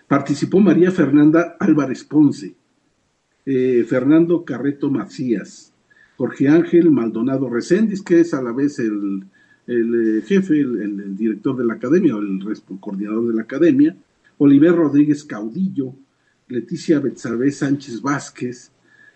Participó 0.07 0.59
María 0.59 0.91
Fernanda 0.91 1.57
Álvarez 1.59 2.03
Ponce, 2.03 2.53
eh, 3.45 3.85
Fernando 3.87 4.45
Carreto 4.45 4.89
Macías, 4.89 5.73
Jorge 6.17 6.47
Ángel 6.47 6.91
Maldonado 6.91 7.49
Recendis, 7.49 8.01
que 8.01 8.21
es 8.21 8.33
a 8.33 8.41
la 8.41 8.51
vez 8.51 8.79
el, 8.79 9.23
el 9.67 10.19
eh, 10.19 10.21
jefe, 10.21 10.59
el, 10.59 11.17
director 11.17 11.57
de 11.57 11.65
la 11.65 11.73
academia, 11.73 12.15
o 12.15 12.19
el 12.19 12.39
coordinador 12.79 13.27
de 13.27 13.33
la 13.35 13.41
academia, 13.43 13.95
Oliver 14.37 14.75
Rodríguez 14.75 15.23
Caudillo, 15.23 15.93
Leticia 16.51 16.99
Betsabe 16.99 17.49
Sánchez 17.51 18.01
Vázquez, 18.01 18.71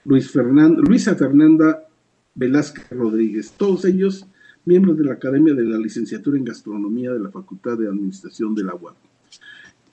Luis 0.05 0.33
Luisa 0.33 1.15
Fernanda 1.15 1.87
Velázquez 2.33 2.89
Rodríguez, 2.91 3.51
todos 3.51 3.85
ellos 3.85 4.25
miembros 4.63 4.97
de 4.97 5.05
la 5.05 5.13
Academia 5.13 5.53
de 5.53 5.63
la 5.63 5.77
Licenciatura 5.77 6.37
en 6.37 6.45
Gastronomía 6.45 7.11
de 7.11 7.19
la 7.19 7.29
Facultad 7.29 7.77
de 7.77 7.87
Administración 7.87 8.55
de 8.55 8.63
la 8.63 8.73
UAP. 8.73 8.95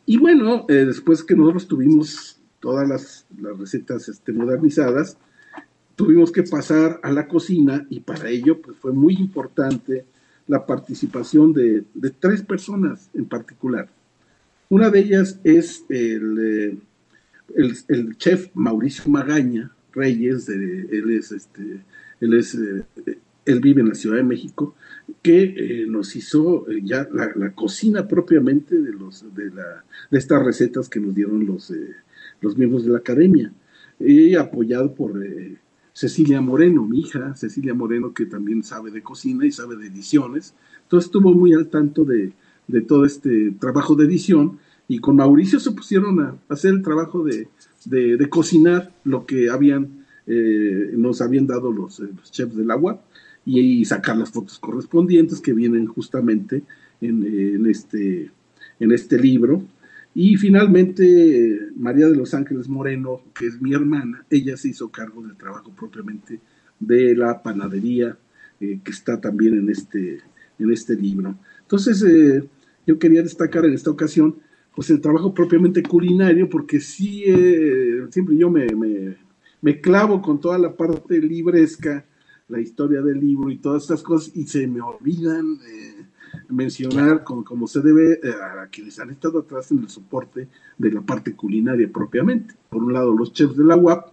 Y 0.07 0.19
bueno, 0.19 0.67
eh, 0.69 0.85
después 0.85 1.23
que 1.23 1.37
nosotros 1.37 1.69
tuvimos 1.69 2.41
todas 2.61 2.89
las, 2.89 3.27
recetas 3.59 4.09
este, 4.09 4.33
modernizadas, 4.33 5.19
tuvimos 5.97 6.33
que 6.33 6.43
pasar 6.43 7.01
a 7.03 7.13
la 7.13 7.29
cocina 7.29 7.87
y 7.91 8.01
para 8.01 8.29
ello 8.29 8.61
pues, 8.63 8.77
fue 8.79 8.93
muy 8.93 9.15
importante 9.15 10.07
la 10.47 10.65
participación 10.65 11.53
de, 11.53 11.85
tres 12.19 12.43
personas 12.43 13.11
en 13.15 13.27
particular. 13.27 13.89
Una 14.69 14.91
de 14.91 15.01
ellas 15.01 15.39
es 15.45 15.85
el, 15.89 16.81
el, 17.55 18.17
chef 18.17 18.49
Mauricio 18.55 19.11
Magaña 19.11 19.71
Reyes, 19.93 20.47
de, 20.47 20.89
él 20.91 21.11
es 21.11 21.33
este, 21.33 21.83
él, 22.21 22.35
es, 22.35 22.55
eh, 22.55 22.85
él 23.45 23.61
vive 23.61 23.83
en 23.83 23.89
la 23.89 23.95
Ciudad 23.95 24.17
de 24.17 24.23
México, 24.23 24.75
que 25.21 25.43
eh, 25.43 25.87
nos 25.87 26.17
hizo 26.17 26.71
eh, 26.71 26.81
ya 26.83 27.07
la, 27.13 27.53
cocina 27.53 28.09
propiamente 28.09 28.81
de, 28.81 28.93
los, 28.93 29.25
de, 29.35 29.51
la, 29.51 29.85
de 30.11 30.19
estas 30.19 30.43
recetas 30.43 30.89
que 30.89 31.01
nos 31.01 31.15
dieron 31.15 31.45
los, 31.47 31.73
los 32.41 32.57
miembros 32.57 32.85
de 32.85 32.93
la 32.93 32.99
academia, 32.99 33.53
y 34.01 34.35
apoyado 34.35 34.95
por 34.95 35.13
Cecilia 35.93 36.41
Moreno, 36.41 36.85
mi 36.85 37.01
hija, 37.01 37.35
Cecilia 37.37 37.75
Moreno, 37.75 38.13
que 38.13 38.27
también 38.27 38.65
sabe 38.65 38.91
de 38.91 39.03
cocina 39.03 39.47
y 39.47 39.53
sabe 39.53 39.77
de 39.77 39.87
ediciones. 39.87 40.55
Entonces 40.83 41.07
estuvo 41.07 41.33
muy 41.35 41.53
al 41.53 41.69
tanto 41.69 42.05
de, 42.05 42.33
de 42.67 42.81
todo 42.81 43.05
este 43.05 43.53
trabajo 43.61 43.95
de 43.95 44.07
edición 44.07 44.59
y 44.93 44.99
con 44.99 45.17
Mauricio 45.17 45.59
se 45.59 45.71
pusieron 45.71 46.21
a 46.21 46.37
hacer 46.51 46.75
el 46.75 46.83
trabajo 46.83 47.25
de, 47.25 47.49
de, 47.87 48.29
cocinar 48.29 48.93
lo 49.05 49.25
que 49.25 49.49
habían 49.49 50.05
eh, 50.27 50.91
nos 50.95 51.23
habían 51.23 51.47
dado 51.47 51.73
los, 51.73 51.99
eh, 52.01 52.11
chefs 52.31 52.55
del 52.55 52.71
agua 52.71 53.03
y, 53.47 53.83
sacar 53.87 54.19
las 54.19 54.31
fotos 54.31 54.59
correspondientes 54.59 55.41
que 55.41 55.55
vienen 55.55 55.87
justamente 55.87 56.63
en, 57.01 57.65
este, 57.67 58.31
en 58.81 58.93
este 58.93 59.19
libro. 59.19 59.65
Y 60.15 60.37
finalmente, 60.37 61.71
María 61.75 62.09
de 62.09 62.17
los 62.17 62.35
Ángeles 62.35 62.69
Moreno, 62.69 63.23
que 63.35 63.47
es 63.47 63.63
mi 63.63 63.73
hermana, 63.73 64.27
ella 64.29 64.59
se 64.59 64.69
hizo 64.69 64.91
cargo 64.91 65.23
del 65.23 65.37
trabajo 65.37 65.73
propiamente 65.75 66.39
de 66.79 67.17
la 67.17 67.43
panadería, 67.43 68.19
eh, 68.61 68.79
que 68.85 68.91
está 68.91 69.19
también 69.19 69.57
en 69.57 69.71
este, 69.71 70.21
en 70.59 70.71
este 70.71 70.95
libro. 70.97 71.35
Entonces, 71.63 72.45
yo 72.87 72.99
quería 72.99 73.23
destacar 73.23 73.65
en 73.65 73.73
esta 73.73 73.91
ocasión, 73.91 74.37
pues 74.75 74.91
el 74.91 75.01
trabajo 75.01 75.35
propiamente 75.35 75.83
culinario, 75.83 76.49
porque 76.49 76.81
sí, 76.81 77.25
siempre 78.11 78.37
yo 78.37 78.51
me, 78.51 78.67
me 79.63 79.81
clavo 79.81 80.21
con 80.21 80.41
toda 80.41 80.59
la 80.59 80.77
parte 80.77 81.21
libresca, 81.21 82.05
la 82.49 82.61
historia 82.61 83.01
del 83.01 83.19
libro 83.19 83.51
y 83.51 83.59
todas 83.59 83.85
estas 83.85 84.03
cosas, 84.03 84.37
y 84.37 84.47
se 84.47 84.67
me 84.67 84.81
olvidan 84.81 85.59
eh, 85.67 86.07
mencionar 86.51 87.25
como, 87.25 87.67
se 87.67 87.81
debe 87.81 88.15
eh, 88.23 88.33
a 88.61 88.67
quienes 88.67 88.99
han 88.99 89.11
estado 89.11 89.39
atrás 89.39 89.71
en 89.71 89.79
el 89.79 89.89
soporte 89.89 90.49
de 90.77 90.93
la 90.93 91.01
parte 91.01 91.35
culinaria 91.35 91.91
propiamente. 91.91 92.55
Por 92.69 92.83
un 92.83 92.93
lado, 92.93 93.17
los 93.17 93.33
chefs 93.33 93.57
de 93.57 93.65
la 93.65 93.77
UAP, 93.77 94.13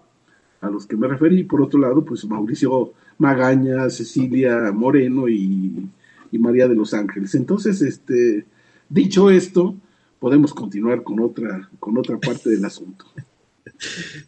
a 0.62 0.70
los 0.70 0.86
que 0.86 0.96
me 0.96 1.08
referí, 1.08 1.40
y 1.40 1.44
por 1.44 1.62
otro 1.62 1.80
lado, 1.80 2.06
pues 2.06 2.26
Mauricio 2.26 2.94
Magaña, 3.18 3.90
Cecilia 3.90 4.72
Moreno 4.72 5.28
y, 5.28 5.90
y 6.32 6.40
María 6.40 6.68
de 6.68 6.76
los 6.76 6.94
Ángeles. 6.94 7.34
Entonces, 7.36 7.82
este, 7.82 8.46
dicho 8.88 9.30
esto, 9.30 9.76
podemos 10.20 10.54
continuar 10.54 11.04
con 11.04 11.20
otra, 11.20 11.70
con 11.80 11.98
otra 11.98 12.20
parte 12.20 12.50
del 12.50 12.66
asunto. 12.66 13.06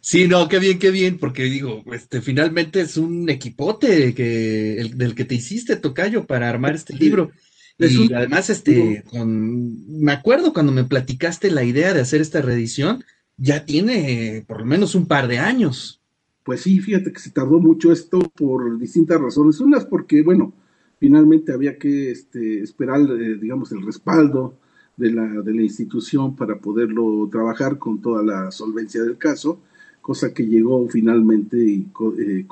Sí, 0.00 0.28
no, 0.28 0.48
qué 0.48 0.58
bien, 0.58 0.78
qué 0.78 0.90
bien, 0.90 1.18
porque 1.18 1.44
digo, 1.44 1.82
este, 1.92 2.22
finalmente 2.22 2.80
es 2.80 2.96
un 2.96 3.28
equipote 3.28 4.14
que, 4.14 4.78
el, 4.78 4.96
del 4.96 5.14
que 5.14 5.24
te 5.24 5.34
hiciste, 5.34 5.76
Tocayo, 5.76 6.26
para 6.26 6.48
armar 6.48 6.74
este 6.74 6.94
libro. 6.94 7.30
Y 7.78 8.12
además, 8.12 8.48
este, 8.48 9.04
con, 9.10 10.00
me 10.00 10.12
acuerdo 10.12 10.52
cuando 10.52 10.72
me 10.72 10.84
platicaste 10.84 11.50
la 11.50 11.64
idea 11.64 11.92
de 11.92 12.00
hacer 12.00 12.20
esta 12.20 12.40
reedición, 12.40 13.04
ya 13.36 13.64
tiene 13.64 14.44
por 14.46 14.60
lo 14.60 14.66
menos 14.66 14.94
un 14.94 15.06
par 15.06 15.28
de 15.28 15.38
años. 15.38 16.00
Pues 16.44 16.62
sí, 16.62 16.80
fíjate 16.80 17.12
que 17.12 17.20
se 17.20 17.30
tardó 17.30 17.58
mucho 17.58 17.92
esto 17.92 18.20
por 18.20 18.78
distintas 18.78 19.20
razones. 19.20 19.60
Unas 19.60 19.84
porque, 19.84 20.22
bueno, 20.22 20.54
finalmente 20.98 21.52
había 21.52 21.76
que 21.76 22.10
este, 22.10 22.62
esperar, 22.62 23.00
eh, 23.00 23.36
digamos, 23.40 23.72
el 23.72 23.84
respaldo 23.84 24.58
de 24.96 25.12
la, 25.12 25.26
de 25.26 25.54
la 25.54 25.62
institución 25.62 26.36
para 26.36 26.56
poderlo 26.58 27.28
trabajar 27.30 27.78
con 27.78 28.00
toda 28.00 28.22
la 28.22 28.50
solvencia 28.50 29.02
del 29.02 29.16
caso, 29.16 29.60
cosa 30.00 30.34
que 30.34 30.46
llegó 30.46 30.86
finalmente 30.88 31.56
y, 31.56 31.88
eh, 32.18 32.46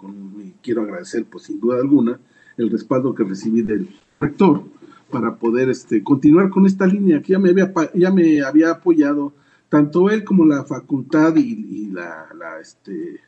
quiero 0.62 0.82
agradecer 0.82 1.24
pues 1.24 1.44
sin 1.44 1.60
duda 1.60 1.80
alguna 1.80 2.18
el 2.56 2.70
respaldo 2.70 3.14
que 3.14 3.24
recibí 3.24 3.62
del 3.62 3.88
rector 4.20 4.62
para 5.10 5.36
poder 5.36 5.70
este, 5.70 6.02
continuar 6.02 6.50
con 6.50 6.66
esta 6.66 6.86
línea 6.86 7.20
que 7.20 7.32
ya 7.32 7.38
me 7.38 7.50
había, 7.50 7.72
ya 7.94 8.10
me 8.10 8.42
había 8.42 8.70
apoyado 8.70 9.32
tanto 9.68 10.10
él 10.10 10.24
como 10.24 10.44
la 10.44 10.64
facultad 10.64 11.34
y, 11.36 11.86
la, 11.90 12.26
la, 12.38 12.60
este, 12.60 13.20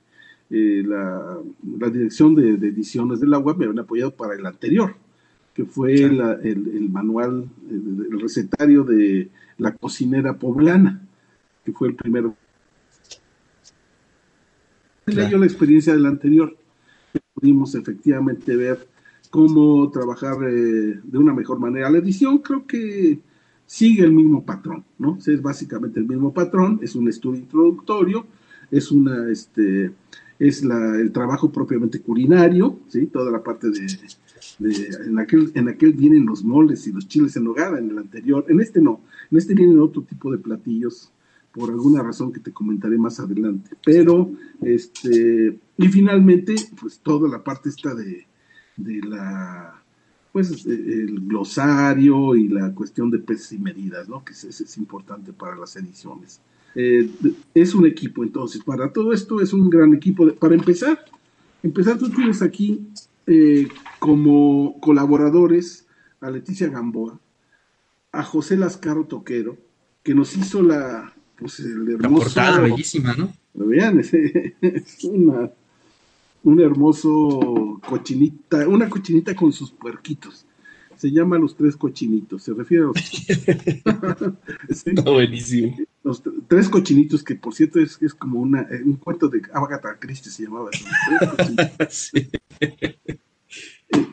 eh, 0.51 0.83
la, 0.87 1.39
la, 1.79 1.91
dirección 1.91 2.35
de, 2.35 2.57
de, 2.57 2.69
ediciones 2.69 3.21
de 3.21 3.27
la 3.27 3.39
web 3.39 3.57
me 3.57 3.65
habían 3.65 3.81
apoyado 3.81 4.15
para 4.15 4.35
el 4.35 4.47
anterior 4.47 4.95
que 5.55 5.65
fue 5.65 5.95
el, 5.95 6.89
manual, 6.91 7.49
el, 7.71 8.21
recetario 8.21 8.85
de 8.85 9.31
la 9.59 9.73
cocinera 9.73 10.37
poblana, 10.39 11.07
que 11.65 11.73
fue 11.73 11.89
el 11.89 11.95
primero. 11.95 12.37
Claro. 15.05 15.39
la 15.39 15.47
experiencia 15.47 15.93
del 15.93 16.07
anterior. 16.07 16.57
Pudimos 17.35 17.75
efectivamente 17.75 18.57
ver 18.57 18.87
cómo 19.31 19.91
trabajar 19.91 20.37
eh, 20.45 21.01
de 21.03 21.19
una 21.19 21.35
mejor 21.35 21.59
manera. 21.59 21.91
La 21.91 21.99
edición 21.99 22.39
creo 22.39 22.67
que 22.67 23.19
sigue 23.67 24.05
el 24.05 24.13
mismo 24.13 24.45
patrón, 24.45 24.85
¿no? 24.99 25.19
Es 25.27 25.43
básicamente 25.43 25.99
el 25.99 26.07
mismo 26.07 26.33
patrón, 26.33 26.79
es 26.83 26.95
un 26.95 27.09
estudio 27.09 27.41
introductorio, 27.41 28.27
es 28.71 28.93
una, 28.93 29.31
este, 29.31 29.93
es 30.49 30.65
la, 30.65 30.97
el 30.97 31.13
trabajo 31.13 31.53
propiamente 31.53 32.01
culinario, 32.01 32.81
¿sí? 32.89 33.07
Toda 33.07 33.31
la 33.31 33.43
parte 33.43 33.71
de 33.71 33.87
en, 34.59 35.19
aquel, 35.19 35.53
en 35.55 35.69
aquel 35.69 35.93
vienen 35.93 36.27
los 36.27 36.43
moles 36.43 36.87
y 36.89 36.93
los 36.93 37.07
chiles 37.07 37.37
en 37.37 37.45
nogada, 37.45 37.79
en 37.79 37.91
el 37.91 37.99
anterior, 37.99 38.45
en 38.49 38.61
este 38.61 38.81
no, 38.81 39.01
en 39.31 39.39
este 39.39 39.55
vienen 39.55 39.79
otro 39.79 40.03
tipo 40.03 40.33
de 40.33 40.39
platillos, 40.39 41.13
por 41.53 41.71
alguna 41.71 42.03
razón 42.03 42.33
que 42.33 42.41
te 42.41 42.51
comentaré 42.51 42.99
más 42.99 43.21
adelante. 43.21 43.77
Pero, 43.85 44.33
este, 44.63 45.59
y 45.77 45.89
finalmente, 45.89 46.57
pues 46.81 46.99
toda 46.99 47.29
la 47.29 47.45
parte 47.45 47.69
esta 47.69 47.95
de, 47.95 48.27
de 48.77 49.01
la, 49.03 49.81
pues 50.33 50.67
el 50.67 51.21
glosario 51.21 52.35
y 52.35 52.49
la 52.49 52.75
cuestión 52.75 53.11
de 53.11 53.19
peces 53.19 53.53
y 53.53 53.59
medidas, 53.59 54.09
¿no? 54.09 54.25
Que 54.25 54.33
es, 54.33 54.45
es 54.45 54.77
importante 54.77 55.33
para 55.33 55.57
las 55.57 55.77
ediciones. 55.77 56.41
Eh, 56.75 57.11
es 57.55 57.75
un 57.75 57.87
equipo, 57.87 58.23
entonces, 58.23 58.63
para 58.65 58.93
todo 58.93 59.13
esto 59.13 59.41
es 59.41 59.53
un 59.53 59.69
gran 59.69 59.95
equipo. 59.95 60.33
para 60.35 60.55
empezar, 60.55 61.05
empezar, 61.63 61.99
tú 61.99 62.11
tienes 62.11 62.43
aquí 62.43 62.87
eh, 63.27 63.69
como 63.99 64.81
colaboradores 64.81 65.87
a 66.21 66.31
Leticia 66.31 66.69
Gamboa, 66.69 67.21
a 68.13 68.23
José 68.23 68.57
Lascaro 68.57 69.05
Toquero, 69.05 69.59
que 70.03 70.15
nos 70.15 70.37
hizo 70.37 70.63
la, 70.63 71.15
pues, 71.37 71.61
el 71.61 71.89
hermoso, 71.89 72.01
la 72.03 72.09
portada 72.09 72.61
bellísima, 72.61 73.15
¿no? 73.15 73.33
Lo 73.55 73.67
vean, 73.67 74.01
es, 74.61 75.05
una, 75.05 75.51
un 76.43 76.61
hermoso 76.61 77.81
cochinita, 77.87 78.67
una 78.67 78.89
cochinita 78.89 79.35
con 79.35 79.53
sus 79.53 79.71
puerquitos. 79.71 80.47
Se 80.97 81.11
llama 81.11 81.39
Los 81.39 81.57
Tres 81.57 81.77
Cochinitos, 81.77 82.43
se 82.43 82.53
refiere 82.53 82.85
a 82.85 82.87
los... 82.87 82.97
Está 84.69 85.11
buenísimo. 85.11 85.77
Los 86.05 86.23
tres 86.49 86.69
cochinitos, 86.69 87.23
que 87.23 87.37
por 87.37 87.55
cierto 87.55 87.79
es, 87.79 88.01
es 88.03 88.13
como 88.15 88.41
una, 88.41 88.63
eh, 88.63 88.83
un 88.85 88.97
cuento 88.97 89.29
de 89.29 89.43
Agatha 89.53 89.97
Christie 89.99 90.33
se 90.33 90.45
llamaba. 90.45 90.71
sí. 91.91 92.29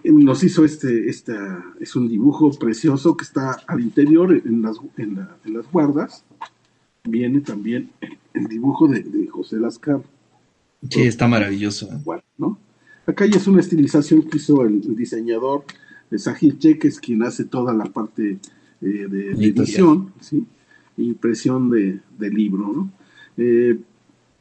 Nos 0.04 0.44
hizo 0.44 0.66
este, 0.66 1.10
esta, 1.10 1.64
es 1.80 1.96
un 1.96 2.08
dibujo 2.08 2.52
precioso 2.52 3.16
que 3.16 3.24
está 3.24 3.58
al 3.68 3.80
interior 3.80 4.32
en 4.34 4.62
las, 4.62 4.78
en, 4.98 5.28
las 5.46 5.72
guardas. 5.72 6.24
Viene 7.04 7.42
también 7.42 7.90
el, 8.34 8.48
dibujo 8.48 8.88
de, 8.88 9.28
José 9.32 9.58
Lascar. 9.58 10.02
Sí, 10.90 11.02
está 11.02 11.28
maravilloso. 11.28 11.90
Acá 13.06 13.26
ya 13.26 13.38
es 13.38 13.48
una 13.48 13.62
estilización 13.62 14.24
que 14.24 14.38
hizo 14.38 14.64
el, 14.64 14.96
diseñador 14.96 15.64
de 16.10 16.20
Sahil 16.20 16.58
Cheques, 16.58 17.00
quien 17.00 17.24
hace 17.24 17.46
toda 17.46 17.74
la 17.74 17.86
parte 17.86 18.40
eh, 18.82 19.08
de, 19.10 19.32
edición, 19.32 20.14
¿sí? 20.20 20.46
impresión 20.98 21.70
de, 21.70 22.30
libro, 22.30 22.74
¿no? 22.74 22.92
Eh, 23.38 23.78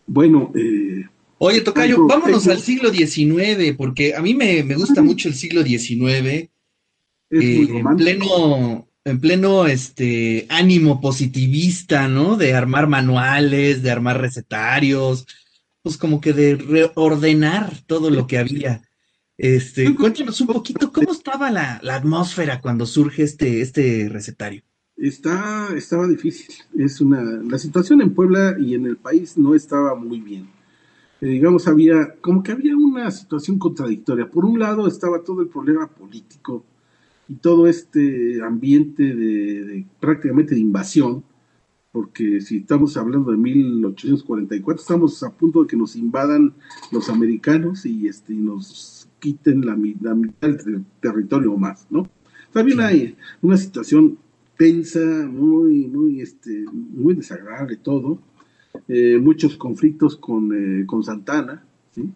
bueno, 0.07 0.51
eh, 0.55 1.05
Oye, 1.41 1.61
Tocayo, 1.61 2.07
vámonos 2.07 2.49
al 2.49 2.59
siglo 2.59 2.93
XIX, 2.93 3.77
porque 3.77 4.15
a 4.15 4.21
mí 4.21 4.35
me, 4.35 4.63
gusta 4.75 5.03
mucho 5.03 5.29
el 5.29 5.35
siglo 5.35 5.63
XIX. 5.63 5.89
Eh, 6.01 6.51
en 7.31 7.97
pleno, 7.97 8.89
en 9.05 9.21
pleno 9.21 9.67
este 9.67 10.47
ánimo 10.49 11.01
positivista, 11.01 12.09
¿no? 12.09 12.37
De 12.37 12.55
armar 12.55 12.89
manuales, 12.89 13.83
de 13.83 13.91
armar 13.91 14.21
recetarios, 14.21 15.27
pues 15.83 15.97
como 15.97 16.21
que 16.21 16.33
de 16.33 16.57
reordenar 16.57 17.83
todo 17.87 18.11
lo 18.11 18.27
que 18.27 18.39
había. 18.39 18.83
Este, 19.39 19.95
cuéntanos 19.95 20.41
un 20.41 20.49
poquito 20.49 20.93
cómo 20.93 21.13
estaba 21.13 21.51
la, 21.51 21.81
la 21.83 21.95
atmósfera 21.95 22.61
cuando 22.61 22.85
surge 22.85 23.23
este, 23.23 23.63
este 23.63 24.09
recetario. 24.11 24.63
Está, 24.97 25.69
estaba 25.77 26.07
difícil. 26.07 26.55
Es 26.77 27.01
una, 27.01 27.23
la 27.23 27.57
situación 27.57 28.03
en 28.03 28.13
Puebla 28.13 28.57
y 28.59 28.75
en 28.75 28.85
el 28.85 28.97
país 28.97 29.39
no 29.39 29.55
estaba 29.55 29.95
muy 29.95 30.21
bien 30.21 30.49
digamos, 31.21 31.67
había, 31.67 32.15
como 32.21 32.43
que 32.43 32.53
había 32.53 32.77
una 32.77 33.11
situación 33.11 33.59
contradictoria. 33.59 34.31
Por 34.31 34.45
un 34.45 34.59
lado 34.59 34.87
estaba 34.87 35.23
todo 35.23 35.43
el 35.43 35.49
problema 35.49 35.89
político 35.89 36.65
y 37.29 37.35
todo 37.35 37.67
este 37.67 38.41
ambiente 38.43 39.03
de, 39.15 39.87
prácticamente 40.01 40.55
de 40.55 40.61
invasión, 40.61 41.25
porque 41.91 42.41
si 42.41 42.59
estamos 42.59 42.97
hablando 42.97 43.33
de 43.33 43.37
1844, 43.37 44.81
estamos 44.81 45.23
a 45.23 45.31
punto 45.31 45.63
de 45.63 45.69
que 45.69 45.77
nos 45.77 45.97
invadan 45.97 46.55
los 46.93 47.09
americanos 47.09 47.85
y, 47.85 48.07
este, 48.07 48.35
nos 48.35 48.98
quiten 49.19 49.65
la, 49.67 49.77
mitad 49.77 50.65
del 50.65 50.85
territorio 51.01 51.57
más, 51.57 51.87
¿no? 51.91 52.09
También 52.53 52.81
hay 52.81 53.17
una 53.43 53.57
situación 53.57 54.19
tensa, 54.57 55.01
muy, 55.27 55.87
muy, 55.87 56.21
este, 56.21 56.65
muy 56.71 57.15
desagradable 57.15 57.77
todo 57.77 58.21
eh, 58.87 59.19
muchos 59.19 59.57
conflictos 59.57 60.17
con, 60.17 60.53
eh, 60.53 60.87
con 60.87 61.03
Santana, 61.03 61.65
¿sí? 61.91 62.09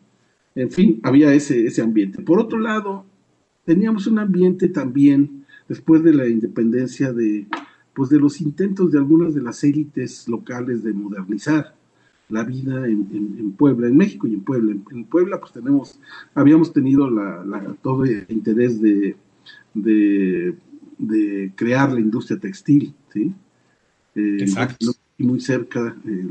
En 0.54 0.70
fin, 0.70 1.00
había 1.02 1.32
ese, 1.32 1.66
ese 1.66 1.82
ambiente. 1.82 2.22
Por 2.22 2.38
otro 2.38 2.58
lado, 2.58 3.04
teníamos 3.64 4.06
un 4.06 4.18
ambiente 4.18 4.68
también, 4.68 5.44
después 5.68 6.02
de 6.02 6.12
la 6.12 6.28
independencia, 6.28 7.12
de, 7.12 7.46
pues 7.94 8.10
de 8.10 8.18
los 8.18 8.40
intentos 8.40 8.92
de 8.92 8.98
algunas 8.98 9.34
de 9.34 9.42
las 9.42 9.64
élites 9.64 10.28
locales 10.28 10.82
de 10.82 10.92
modernizar 10.92 11.74
la 12.32 12.44
vida 12.44 12.86
en, 12.88 13.52
Puebla, 13.52 13.86
en 13.86 13.96
México 13.96 14.26
y 14.26 14.34
en 14.34 14.40
Puebla. 14.42 14.76
En, 14.90 15.04
Puebla, 15.04 15.38
pues 15.38 15.52
tenemos, 15.52 16.00
habíamos 16.34 16.72
tenido 16.72 17.10
la, 17.10 17.76
todo 17.82 18.04
el 18.04 18.26
interés 18.28 18.80
de, 18.80 19.16
de, 19.74 21.52
crear 21.54 21.92
la 21.92 22.00
industria 22.00 22.38
textil, 22.40 22.94
¿sí? 23.12 23.32
Eh, 24.14 24.38
Exacto 24.40 24.92
muy 25.22 25.40
cerca 25.40 25.96
eh, 26.04 26.26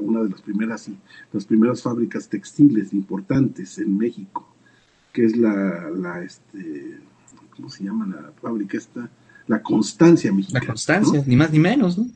una 0.00 0.22
de 0.22 0.30
las 0.30 0.42
primeras, 0.42 0.90
las 1.32 1.44
primeras 1.44 1.82
fábricas 1.82 2.28
textiles 2.28 2.92
importantes 2.92 3.78
en 3.78 3.96
México, 3.96 4.48
que 5.12 5.24
es 5.26 5.36
la, 5.36 5.90
la 5.90 6.22
este, 6.22 6.98
¿cómo 7.54 7.68
se 7.68 7.84
llama 7.84 8.06
la 8.06 8.32
fábrica 8.40 8.78
esta? 8.78 9.08
La 9.46 9.62
Constancia 9.62 10.32
Mexicana. 10.32 10.60
La 10.60 10.66
Constancia, 10.66 11.22
ni 11.26 11.36
más 11.36 11.52
ni 11.52 11.58
menos, 11.58 11.98
¿no? 11.98 12.06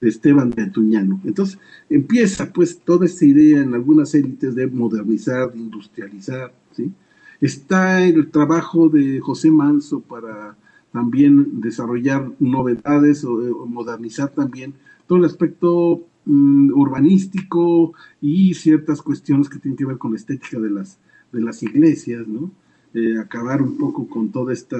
De 0.00 0.08
Esteban 0.08 0.50
de 0.50 0.62
Atuñano. 0.62 1.20
Entonces 1.24 1.58
empieza 1.90 2.52
pues 2.52 2.78
toda 2.78 3.06
esta 3.06 3.24
idea 3.24 3.60
en 3.60 3.74
algunas 3.74 4.14
élites 4.14 4.54
de 4.54 4.66
modernizar, 4.66 5.52
de 5.52 5.58
industrializar, 5.58 6.52
¿sí? 6.72 6.92
Está 7.40 8.04
el 8.04 8.30
trabajo 8.30 8.88
de 8.88 9.20
José 9.20 9.50
Manso 9.50 10.00
para 10.00 10.56
también 10.92 11.60
desarrollar 11.60 12.32
novedades 12.40 13.24
o 13.24 13.66
modernizar 13.66 14.30
también 14.30 14.74
todo 15.06 15.18
el 15.18 15.24
aspecto 15.24 16.06
mm, 16.24 16.72
urbanístico 16.72 17.94
y 18.20 18.54
ciertas 18.54 19.02
cuestiones 19.02 19.48
que 19.48 19.58
tienen 19.58 19.76
que 19.76 19.84
ver 19.84 19.98
con 19.98 20.12
la 20.12 20.16
estética 20.16 20.58
de 20.58 20.70
las, 20.70 20.98
de 21.32 21.40
las 21.40 21.62
iglesias, 21.62 22.26
¿no? 22.26 22.50
Eh, 22.94 23.18
acabar 23.18 23.62
un 23.62 23.76
poco 23.76 24.08
con 24.08 24.30
toda 24.30 24.52
esta, 24.52 24.76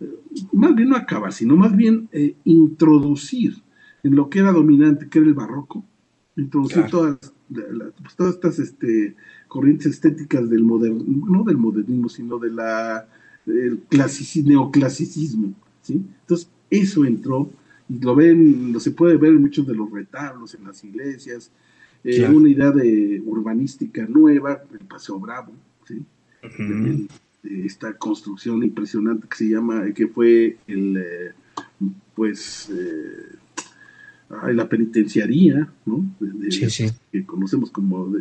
eh, 0.00 0.20
más 0.52 0.74
bien 0.74 0.88
no 0.90 0.96
acabar, 0.96 1.32
sino 1.32 1.56
más 1.56 1.76
bien 1.76 2.08
eh, 2.12 2.34
introducir 2.44 3.54
en 4.02 4.14
lo 4.14 4.28
que 4.28 4.40
era 4.40 4.52
dominante, 4.52 5.08
que 5.08 5.18
era 5.18 5.28
el 5.28 5.34
barroco, 5.34 5.84
introducir 6.36 6.84
todas, 6.90 7.18
pues, 7.48 8.16
todas 8.16 8.34
estas 8.34 8.58
este, 8.58 9.14
corrientes 9.48 9.86
estéticas 9.86 10.48
del 10.48 10.62
moderno, 10.62 11.04
no 11.06 11.44
del 11.44 11.58
modernismo, 11.58 12.08
sino 12.08 12.38
de 12.38 12.50
la 12.50 13.06
el 13.46 13.82
neoclasicismo, 14.44 15.54
¿sí? 15.82 16.02
Entonces, 16.22 16.48
eso 16.70 17.04
entró 17.04 17.50
lo 17.98 18.14
ven, 18.14 18.72
lo 18.72 18.80
se 18.80 18.92
puede 18.92 19.16
ver 19.16 19.30
en 19.30 19.40
muchos 19.40 19.66
de 19.66 19.74
los 19.74 19.90
retablos, 19.90 20.54
en 20.54 20.64
las 20.64 20.82
iglesias, 20.84 21.50
eh, 22.04 22.26
una 22.28 22.48
idea 22.48 22.70
de 22.70 23.20
urbanística 23.24 24.06
nueva, 24.06 24.62
el 24.72 24.86
Paseo 24.86 25.18
Bravo, 25.18 25.52
¿sí? 25.86 26.04
esta 27.42 27.94
construcción 27.94 28.62
impresionante 28.62 29.26
que 29.28 29.36
se 29.36 29.48
llama, 29.48 29.84
que 29.92 30.06
fue 30.06 30.58
el, 30.66 30.96
eh, 30.96 31.32
pues, 32.14 32.70
eh, 32.70 33.36
la 34.52 34.68
penitenciaría, 34.68 35.72
¿no? 35.86 36.04
Que 37.10 37.24
conocemos 37.24 37.70
como, 37.70 38.14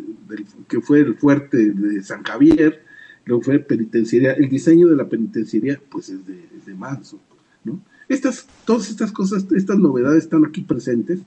que 0.67 0.82
fue 0.82 1.02
el 1.02 1.15
fuerte 1.15 1.72
de 1.72 2.02
San 2.02 2.24
Javier, 2.24 2.84
luego 3.26 3.43
fue 3.43 3.60
penitenciaría, 3.60 4.34
el 4.34 4.50
diseño 4.50 4.88
de 4.88 4.95
la 4.95 5.08
penitenciaría, 5.08 5.80
pues 5.89 6.10
es 6.10 6.26
de, 6.26 6.39
es 6.58 6.65
de 6.65 6.74
Manso, 6.74 7.19
¿no? 7.63 7.80
Estas, 8.08 8.48
todas 8.65 8.89
estas 8.89 9.12
cosas, 9.12 9.45
estas 9.56 9.78
novedades 9.78 10.24
están 10.24 10.43
aquí 10.45 10.62
presentes 10.62 11.19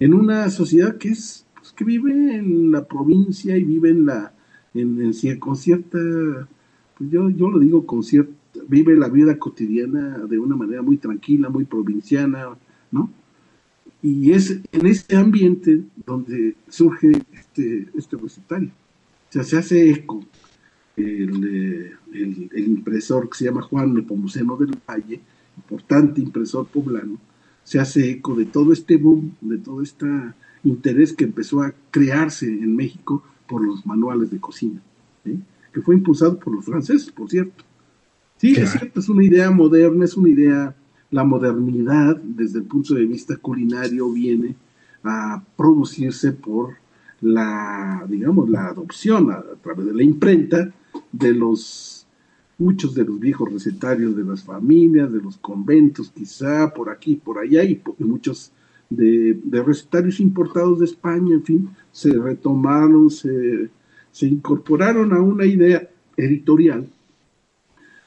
en 0.00 0.14
una 0.14 0.48
sociedad 0.48 0.96
que 0.96 1.10
es 1.10 1.44
pues, 1.54 1.72
que 1.72 1.84
vive 1.84 2.36
en 2.36 2.72
la 2.72 2.86
provincia 2.86 3.56
y 3.56 3.64
vive 3.64 3.90
en 3.90 4.06
la 4.06 4.32
en, 4.74 5.12
con 5.38 5.56
cierta 5.56 5.98
pues 6.96 7.10
yo, 7.10 7.28
yo 7.28 7.50
lo 7.50 7.58
digo 7.58 7.84
con 7.84 8.02
cierta 8.02 8.32
vive 8.66 8.96
la 8.96 9.08
vida 9.08 9.38
cotidiana 9.38 10.18
de 10.18 10.38
una 10.38 10.56
manera 10.56 10.82
muy 10.82 10.96
tranquila, 10.96 11.48
muy 11.48 11.64
provinciana, 11.64 12.56
¿no? 12.90 13.10
Y 14.02 14.32
es 14.32 14.50
en 14.72 14.86
este 14.86 15.16
ambiente 15.16 15.80
donde 16.04 16.56
surge 16.68 17.12
este, 17.32 17.88
este 17.96 18.16
recetario. 18.16 18.68
O 18.68 19.32
sea, 19.32 19.44
se 19.44 19.56
hace 19.56 19.90
eco 19.90 20.24
el, 20.96 21.94
el, 22.12 22.50
el 22.52 22.64
impresor 22.66 23.30
que 23.30 23.38
se 23.38 23.44
llama 23.44 23.62
Juan 23.62 23.94
Nepomuceno 23.94 24.56
del 24.56 24.76
Valle, 24.88 25.20
importante 25.56 26.20
impresor 26.20 26.66
poblano, 26.66 27.18
se 27.64 27.78
hace 27.78 28.10
eco 28.10 28.34
de 28.34 28.46
todo 28.46 28.72
este 28.72 28.96
boom, 28.96 29.36
de 29.40 29.58
todo 29.58 29.82
este 29.82 30.06
interés 30.64 31.12
que 31.12 31.24
empezó 31.24 31.62
a 31.62 31.72
crearse 31.90 32.46
en 32.46 32.74
México 32.74 33.22
por 33.48 33.64
los 33.64 33.84
manuales 33.86 34.30
de 34.30 34.38
cocina, 34.38 34.80
que 35.24 35.80
fue 35.80 35.94
impulsado 35.94 36.38
por 36.38 36.54
los 36.54 36.64
franceses, 36.64 37.10
por 37.10 37.30
cierto. 37.30 37.64
Sí, 38.36 38.54
es 38.56 38.72
cierto, 38.72 39.00
es 39.00 39.08
una 39.08 39.24
idea 39.24 39.50
moderna, 39.50 40.04
es 40.04 40.16
una 40.16 40.28
idea, 40.28 40.74
la 41.12 41.24
modernidad 41.24 42.16
desde 42.16 42.58
el 42.58 42.64
punto 42.64 42.94
de 42.94 43.04
vista 43.04 43.36
culinario 43.36 44.10
viene 44.10 44.56
a 45.04 45.42
producirse 45.56 46.32
por 46.32 46.74
la, 47.20 48.04
digamos, 48.08 48.48
la 48.48 48.66
adopción 48.66 49.30
a 49.30 49.42
través 49.62 49.86
de 49.86 49.94
la 49.94 50.02
imprenta 50.02 50.72
de 51.12 51.32
los 51.32 52.06
muchos 52.58 52.94
de 52.94 53.04
los 53.04 53.18
viejos 53.18 53.52
recetarios 53.52 54.16
de 54.16 54.24
las 54.24 54.42
familias, 54.44 55.12
de 55.12 55.20
los 55.20 55.36
conventos, 55.36 56.10
quizá 56.10 56.72
por 56.72 56.90
aquí, 56.90 57.16
por 57.16 57.38
allá, 57.38 57.64
y, 57.64 57.80
muchos 57.98 58.52
de, 58.88 59.38
recetarios 59.66 60.20
importados 60.20 60.78
de 60.78 60.84
España, 60.86 61.34
en 61.34 61.42
fin, 61.42 61.68
se 61.90 62.12
retomaron, 62.12 63.10
se, 63.10 63.68
incorporaron 64.20 65.12
a 65.12 65.20
una 65.20 65.44
idea 65.44 65.88
editorial 66.16 66.88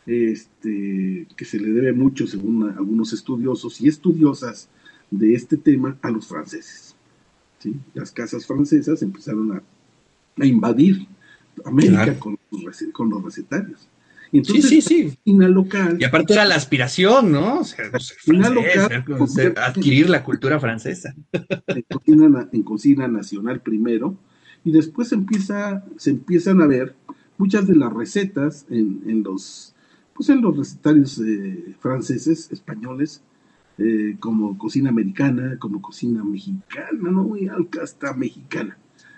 este, 0.05 1.27
que 1.35 1.45
se 1.45 1.59
le 1.59 1.69
debe 1.69 1.93
mucho, 1.93 2.27
según 2.27 2.69
algunos 2.69 3.13
estudiosos 3.13 3.81
y 3.81 3.87
estudiosas 3.87 4.69
de 5.09 5.33
este 5.33 5.57
tema, 5.57 5.97
a 6.01 6.11
los 6.11 6.27
franceses. 6.27 6.95
¿sí? 7.59 7.75
Las 7.93 8.11
casas 8.11 8.45
francesas 8.45 9.01
empezaron 9.01 9.53
a, 9.53 9.63
invadir 10.45 11.07
América 11.63 12.19
con 12.19 12.37
con 12.91 13.09
los 13.09 13.23
recetarios. 13.23 13.87
sí, 14.31 14.61
sí, 14.61 14.81
sí. 14.81 15.15
Cocina 15.23 15.47
local. 15.47 15.97
Y 15.97 16.03
aparte 16.03 16.33
era 16.33 16.43
la 16.43 16.55
aspiración, 16.55 17.31
¿no? 17.31 17.61
adquirir 19.55 20.09
la 20.09 20.23
cultura 20.23 20.59
francesa. 20.59 21.15
En 21.67 21.83
cocina, 21.83 22.49
en 22.51 22.63
cocina, 22.63 23.07
nacional 23.07 23.61
primero, 23.61 24.17
y 24.65 24.71
después 24.71 25.13
empieza, 25.13 25.85
se 25.95 26.09
empiezan 26.09 26.61
a 26.61 26.67
ver 26.67 26.95
muchas 27.37 27.65
de 27.65 27.75
las 27.75 27.93
recetas 27.93 28.65
en, 28.69 29.03
en 29.07 29.23
los 29.23 29.74
pues 30.15 30.29
en 30.29 30.41
los 30.41 30.55
recetarios 30.55 31.19
eh, 31.19 31.75
franceses, 31.79 32.49
españoles, 32.49 33.21
eh, 33.77 34.15
como 34.19 34.57
cocina 34.57 34.89
americana, 34.89 35.57
como 35.59 35.81
cocina 35.81 36.23
mexicana, 36.23 37.11
no 37.11 37.35
alta, 37.53 37.83
hasta 37.83 38.13
mexicana, 38.13 38.77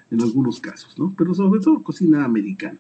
en 0.10 0.22
algunos 0.22 0.60
casos, 0.60 0.98
¿no? 0.98 1.14
Pero 1.16 1.36
sobre 1.36 1.60
todo 1.60 1.84
cocina 1.84 2.26
americana. 2.26 2.80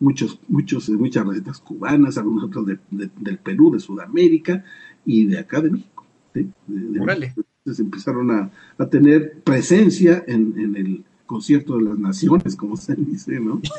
Muchos, 0.00 0.40
muchos, 0.48 0.88
muchas 0.88 1.26
recetas 1.26 1.60
cubanas, 1.60 2.16
algunos 2.16 2.44
otros 2.44 2.66
del 2.90 3.38
Perú, 3.38 3.72
de 3.72 3.80
Sudamérica 3.80 4.64
y 5.04 5.26
de 5.26 5.38
acá 5.38 5.60
de 5.60 5.70
México. 5.70 6.06
Entonces 6.34 7.80
empezaron 7.80 8.30
a, 8.30 8.50
a, 8.78 8.88
tener 8.88 9.40
presencia 9.42 10.24
en, 10.26 10.54
en 10.56 10.76
el 10.76 11.04
concierto 11.26 11.76
de 11.76 11.84
las 11.84 11.98
naciones, 11.98 12.56
como 12.56 12.76
se 12.76 12.94
dice, 12.94 13.38
¿no? 13.40 13.60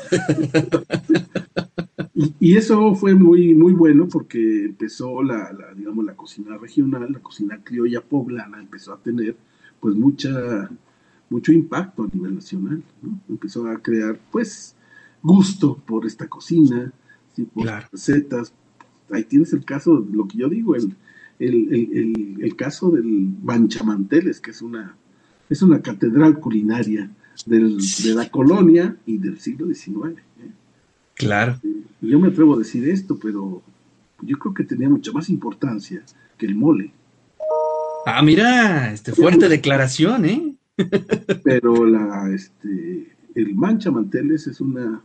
y, 2.40 2.56
eso 2.56 2.94
fue 2.94 3.14
muy, 3.14 3.54
muy 3.54 3.72
bueno 3.72 4.08
porque 4.08 4.66
empezó 4.66 5.22
la, 5.22 5.54
digamos, 5.76 6.04
la 6.04 6.16
cocina 6.16 6.56
regional, 6.56 7.12
la 7.12 7.20
cocina 7.20 7.60
criolla 7.62 8.00
poblana, 8.00 8.58
empezó 8.60 8.92
a 8.92 8.98
tener 8.98 9.36
pues 9.78 9.94
mucha, 9.94 10.70
mucho 11.28 11.52
impacto 11.52 12.04
a 12.04 12.08
nivel 12.12 12.34
nacional, 12.34 12.82
¿no? 13.02 13.20
Empezó 13.28 13.66
a 13.68 13.78
crear 13.78 14.18
pues 14.30 14.74
gusto 15.22 15.76
por 15.86 16.06
esta 16.06 16.26
cocina, 16.28 16.92
por 17.54 17.66
recetas. 17.92 18.52
Ahí 19.10 19.24
tienes 19.24 19.52
el 19.52 19.64
caso, 19.64 20.06
lo 20.12 20.26
que 20.26 20.38
yo 20.38 20.48
digo, 20.48 20.74
el, 20.76 20.94
el, 21.38 22.36
el, 22.40 22.56
caso 22.56 22.90
del 22.90 23.32
Manchamanteles, 23.42 24.40
que 24.40 24.50
es 24.50 24.62
una, 24.62 24.96
es 25.48 25.62
una 25.62 25.80
catedral 25.80 26.38
culinaria 26.38 27.10
del, 27.46 27.78
de 27.78 28.14
la 28.14 28.30
colonia 28.30 28.96
y 29.06 29.18
del 29.18 29.38
siglo 29.40 29.66
XIX. 29.66 30.18
¿eh? 30.18 30.50
Claro. 31.20 31.60
yo 32.00 32.18
me 32.18 32.28
atrevo 32.28 32.54
a 32.54 32.58
decir 32.58 32.88
esto, 32.88 33.18
pero 33.20 33.62
yo 34.22 34.38
creo 34.38 34.54
que 34.54 34.64
tenía 34.64 34.88
mucha 34.88 35.12
más 35.12 35.28
importancia 35.28 36.02
que 36.38 36.46
el 36.46 36.54
mole. 36.54 36.92
Ah, 38.06 38.22
mira, 38.22 38.92
este 38.92 39.12
fuerte 39.12 39.48
declaración, 39.48 40.24
¿eh? 40.24 40.54
pero 41.44 41.84
la, 41.84 42.30
este, 42.34 43.14
el 43.34 43.54
mancha 43.54 43.90
manteles 43.90 44.46
es 44.46 44.62
una, 44.62 45.02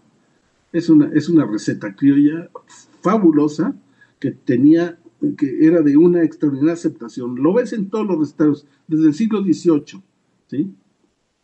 es 0.71 0.89
una, 0.89 1.09
es 1.13 1.27
una 1.27 1.45
receta 1.45 1.93
criolla 1.93 2.49
fabulosa 3.01 3.75
que 4.19 4.31
tenía, 4.31 4.97
que 5.37 5.67
era 5.67 5.81
de 5.81 5.97
una 5.97 6.23
extraordinaria 6.23 6.73
aceptación. 6.73 7.35
Lo 7.35 7.53
ves 7.53 7.73
en 7.73 7.89
todos 7.89 8.07
los 8.07 8.19
restaurantes 8.19 8.65
desde 8.87 9.07
el 9.07 9.13
siglo 9.13 9.43
XVIII, 9.43 10.01
¿sí? 10.47 10.73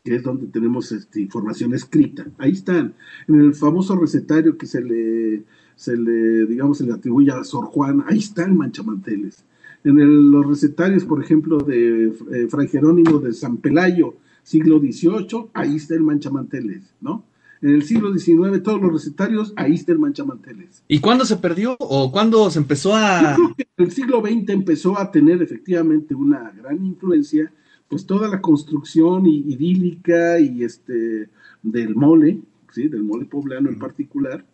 Que 0.04 0.16
es 0.16 0.24
donde 0.24 0.48
tenemos 0.48 0.92
este, 0.92 1.22
información 1.22 1.74
escrita. 1.74 2.26
Ahí 2.38 2.52
están, 2.52 2.96
en 3.28 3.42
el 3.42 3.54
famoso 3.54 3.96
recetario 3.96 4.58
que 4.58 4.66
se 4.66 4.82
le, 4.82 5.44
se 5.76 5.96
le, 5.96 6.46
digamos, 6.46 6.80
se 6.80 6.86
le 6.86 6.94
atribuye 6.94 7.32
a 7.32 7.44
Sor 7.44 7.66
Juan, 7.66 8.04
ahí 8.08 8.20
está 8.20 8.44
el 8.44 8.54
manchamanteles. 8.54 9.46
En 9.84 10.32
los 10.32 10.46
recetarios, 10.46 11.06
por 11.06 11.24
ejemplo, 11.24 11.58
de 11.60 12.08
eh, 12.08 12.48
Fray 12.50 12.68
Jerónimo 12.68 13.20
de 13.20 13.34
San 13.34 13.58
Pelayo, 13.58 14.16
siglo 14.44 14.80
XVIII, 14.80 15.50
ahí 15.54 15.76
está 15.76 15.96
el 15.96 16.02
manchamanteles, 16.02 16.94
¿no? 17.02 17.24
En 17.62 17.76
el 17.76 17.84
siglo 17.84 18.12
XIX, 18.12 18.64
todos 18.64 18.82
los 18.82 18.92
recetarios, 18.92 19.54
ahí 19.56 19.76
está 19.76 19.92
el 19.92 20.00
manchamanteles. 20.00 20.84
¿Y 20.88 21.00
cuándo 21.00 21.26
se 21.26 21.38
perdió 21.38 21.76
o 21.80 22.12
cuándo 22.12 22.50
se 22.50 22.58
empezó 22.58 22.96
a...? 22.96 23.36
Yo 23.38 23.44
creo 23.44 23.56
que 23.56 23.68
en 23.78 23.86
el 23.86 23.92
siglo 23.92 24.22
XX 24.22 24.50
empezó 24.50 24.98
a 24.98 25.12
tener 25.12 25.44
efectivamente 25.44 26.16
una 26.16 26.52
gran 26.52 26.84
influencia 26.84 27.52
pues 27.92 28.06
toda 28.06 28.30
la 28.30 28.40
construcción 28.40 29.28
idílica 29.28 30.40
y 30.40 30.64
este 30.64 31.28
del 31.62 31.94
mole, 31.94 32.40
¿sí? 32.72 32.88
del 32.88 33.04
mole 33.04 33.26
poblano 33.26 33.70
en 33.70 33.78
particular, 33.80 34.46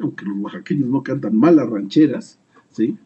aunque 0.00 0.24
los 0.24 0.36
oaxaqueños 0.38 0.88
no 0.88 1.04
cantan 1.04 1.36
mal 1.36 1.54
las 1.54 1.70
rancheras, 1.70 2.40
¿sí? 2.72 2.98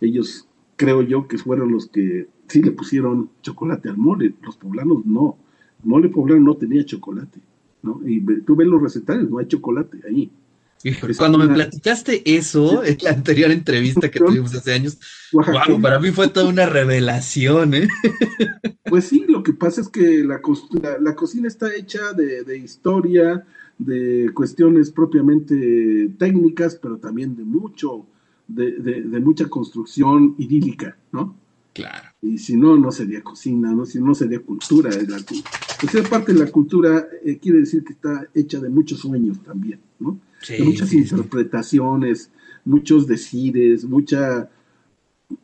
ellos 0.00 0.46
creo 0.76 1.02
yo 1.02 1.26
que 1.26 1.38
fueron 1.38 1.72
los 1.72 1.88
que 1.88 2.28
sí 2.46 2.62
le 2.62 2.70
pusieron 2.70 3.30
chocolate 3.42 3.88
al 3.88 3.96
mole, 3.96 4.32
los 4.42 4.56
poblanos 4.56 5.04
no, 5.04 5.36
el 5.82 5.90
mole 5.90 6.08
poblano 6.08 6.42
no 6.42 6.56
tenía 6.56 6.84
chocolate, 6.84 7.40
¿no? 7.82 8.00
y 8.06 8.20
tú 8.42 8.54
ves 8.54 8.68
los 8.68 8.80
recetarios, 8.80 9.28
no 9.28 9.38
hay 9.38 9.48
chocolate 9.48 10.02
ahí, 10.08 10.30
cuando 11.16 11.38
me 11.38 11.48
platicaste 11.48 12.22
eso 12.24 12.84
en 12.84 12.98
la 13.02 13.10
anterior 13.10 13.50
entrevista 13.50 14.10
que 14.10 14.18
tuvimos 14.18 14.54
hace 14.54 14.72
años, 14.72 14.98
para 15.82 15.98
mí 15.98 16.10
fue 16.10 16.28
toda 16.28 16.48
una 16.48 16.66
revelación, 16.66 17.74
¿eh? 17.74 17.88
Pues 18.84 19.04
sí, 19.04 19.24
lo 19.28 19.44
que 19.44 19.52
pasa 19.52 19.82
es 19.82 19.88
que 19.88 20.24
la, 20.24 20.40
la, 21.00 21.14
cocina 21.14 21.46
está 21.46 21.72
hecha 21.72 22.12
de, 22.12 22.58
historia, 22.58 23.46
de 23.78 24.30
cuestiones 24.34 24.90
propiamente 24.90 26.10
técnicas, 26.18 26.74
pero 26.74 26.96
también 26.96 27.36
de 27.36 27.44
mucho, 27.44 28.06
de, 28.48 28.72
de 28.72 29.20
mucha 29.20 29.46
construcción 29.48 30.34
idílica, 30.38 30.96
¿no? 31.12 31.36
Claro. 31.72 32.08
Y 32.22 32.38
si 32.38 32.56
no, 32.56 32.76
no 32.76 32.90
sería 32.90 33.22
cocina, 33.22 33.72
¿no? 33.72 33.86
Si 33.86 34.00
no 34.00 34.14
sería 34.14 34.40
cultura. 34.40 34.90
La, 34.90 35.18
pues 35.80 36.08
parte 36.08 36.32
de 36.32 36.40
la 36.40 36.50
cultura 36.50 37.06
eh, 37.24 37.38
quiere 37.38 37.60
decir 37.60 37.84
que 37.84 37.92
está 37.92 38.26
hecha 38.34 38.58
de 38.58 38.68
muchos 38.68 39.00
sueños 39.00 39.42
también, 39.42 39.80
¿no? 39.98 40.18
Muchas 40.60 40.92
interpretaciones, 40.92 42.30
muchos 42.64 43.06
decires, 43.06 43.84
mucha, 43.84 44.50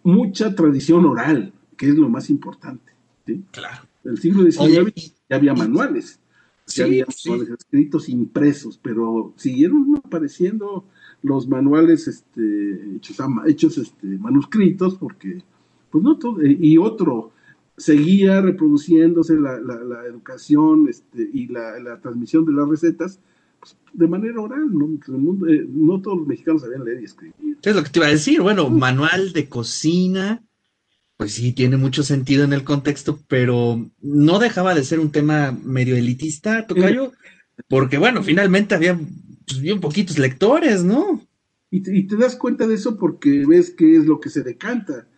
mucha 0.02 0.54
tradición 0.54 1.04
oral, 1.04 1.52
que 1.76 1.88
es 1.88 1.94
lo 1.96 2.08
más 2.08 2.30
importante. 2.30 2.92
Claro. 3.50 3.86
En 4.04 4.12
el 4.12 4.18
siglo 4.18 4.50
XIX 4.50 5.14
ya 5.28 5.36
había 5.36 5.54
manuales, 5.54 6.20
ya 6.66 6.84
había 6.84 7.06
manuales 7.06 7.50
escritos 7.58 8.08
impresos, 8.08 8.78
pero 8.80 9.32
siguieron 9.36 10.00
apareciendo 10.04 10.84
los 11.22 11.48
manuales 11.48 12.06
este, 12.06 12.96
hechos, 12.96 13.16
hechos 13.46 13.78
este, 13.78 14.06
manuscritos, 14.06 14.96
porque, 14.96 15.42
pues 15.90 16.04
no 16.04 16.18
todo, 16.18 16.40
eh, 16.42 16.56
y 16.60 16.78
otro, 16.78 17.32
seguía 17.76 18.40
reproduciéndose 18.40 19.38
la, 19.38 19.58
la, 19.58 20.06
educación 20.06 20.86
este, 20.88 21.28
y 21.32 21.48
la, 21.48 21.78
la, 21.80 22.00
transmisión 22.00 22.44
de 22.44 22.52
las 22.52 22.68
recetas 22.68 23.20
de 23.92 24.06
manera 24.06 24.40
oral, 24.40 24.68
¿no? 24.72 24.86
Eh, 25.48 25.66
no 25.68 26.00
todos 26.00 26.18
los 26.18 26.26
mexicanos 26.26 26.62
sabían 26.62 26.84
leer 26.84 27.00
y 27.00 27.04
escribir. 27.04 27.58
Es 27.62 27.74
lo 27.74 27.82
que 27.82 27.90
te 27.90 27.98
iba 27.98 28.06
a 28.06 28.10
decir, 28.10 28.42
bueno, 28.42 28.68
manual 28.68 29.32
de 29.32 29.48
cocina, 29.48 30.44
pues 31.16 31.32
sí, 31.32 31.52
tiene 31.52 31.76
mucho 31.76 32.02
sentido 32.02 32.44
en 32.44 32.52
el 32.52 32.62
contexto, 32.62 33.18
pero 33.26 33.90
no 34.02 34.38
dejaba 34.38 34.74
de 34.74 34.84
ser 34.84 35.00
un 35.00 35.10
tema 35.10 35.56
medio 35.64 35.96
elitista, 35.96 36.66
Tocayo, 36.66 37.12
porque 37.68 37.96
bueno, 37.96 38.22
finalmente 38.22 38.74
había 38.74 38.98
pues, 39.46 39.60
bien 39.60 39.80
poquitos 39.80 40.18
lectores, 40.18 40.84
¿no? 40.84 41.22
Y 41.70 41.80
te, 41.80 41.96
y 41.96 42.06
te, 42.06 42.16
das 42.16 42.36
cuenta 42.36 42.66
de 42.66 42.74
eso 42.74 42.98
porque 42.98 43.44
ves 43.46 43.70
qué 43.70 43.96
es 43.96 44.04
lo 44.04 44.20
que 44.20 44.28
se 44.28 44.42
decanta. 44.42 45.08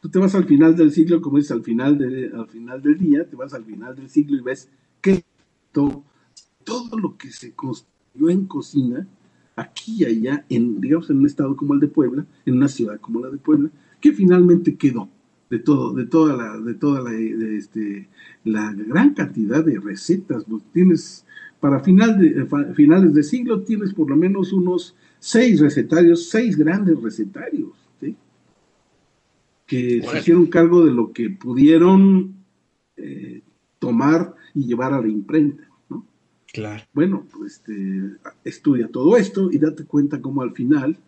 Tú 0.00 0.08
te 0.08 0.18
vas 0.18 0.34
al 0.34 0.44
final 0.46 0.76
del 0.76 0.92
siglo, 0.92 1.20
como 1.20 1.36
dices, 1.36 1.52
al 1.52 1.62
final, 1.62 1.98
de, 1.98 2.30
al 2.32 2.48
final 2.48 2.80
del 2.80 2.96
día, 2.96 3.24
te 3.28 3.36
vas 3.36 3.52
al 3.52 3.64
final 3.64 3.96
del 3.96 4.08
siglo 4.08 4.36
y 4.38 4.40
ves 4.40 4.68
que 5.02 5.24
todo, 5.72 6.04
todo 6.70 6.96
lo 6.96 7.16
que 7.16 7.32
se 7.32 7.52
construyó 7.52 8.30
en 8.30 8.46
cocina, 8.46 9.04
aquí 9.56 9.96
y 9.98 10.04
allá, 10.04 10.44
en, 10.48 10.80
digamos, 10.80 11.10
en 11.10 11.18
un 11.18 11.26
estado 11.26 11.56
como 11.56 11.74
el 11.74 11.80
de 11.80 11.88
Puebla, 11.88 12.24
en 12.46 12.54
una 12.54 12.68
ciudad 12.68 13.00
como 13.00 13.18
la 13.18 13.28
de 13.28 13.38
Puebla, 13.38 13.70
que 14.00 14.12
finalmente 14.12 14.76
quedó 14.76 15.08
de 15.50 15.58
todo, 15.58 15.92
de 15.92 16.06
toda 16.06 16.36
la, 16.36 16.60
de 16.60 16.74
toda 16.74 17.02
la, 17.02 17.12
este, 17.12 18.08
la 18.44 18.72
gran 18.72 19.14
cantidad 19.14 19.64
de 19.64 19.80
recetas. 19.80 20.44
Pues 20.48 20.62
tienes, 20.72 21.26
para 21.58 21.80
final 21.80 22.18
de, 22.20 22.46
finales 22.74 23.14
de 23.14 23.24
siglo, 23.24 23.62
tienes 23.62 23.92
por 23.92 24.08
lo 24.08 24.14
menos 24.14 24.52
unos 24.52 24.94
seis 25.18 25.58
recetarios, 25.60 26.28
seis 26.28 26.56
grandes 26.56 27.02
recetarios, 27.02 27.72
que 29.66 30.02
se 30.02 30.18
hicieron 30.18 30.46
cargo 30.46 30.84
de 30.84 30.92
lo 30.92 31.12
que 31.12 31.30
pudieron 31.30 32.34
eh, 32.96 33.40
tomar 33.78 34.34
y 34.52 34.66
llevar 34.66 34.92
a 34.94 35.00
la 35.00 35.06
imprenta. 35.08 35.69
Claro. 36.52 36.82
Bueno, 36.92 37.26
pues 37.30 37.54
este, 37.54 38.16
estudia 38.44 38.88
todo 38.88 39.16
esto 39.16 39.50
y 39.52 39.58
date 39.58 39.84
cuenta 39.84 40.20
cómo 40.20 40.42
al 40.42 40.52
final 40.52 40.98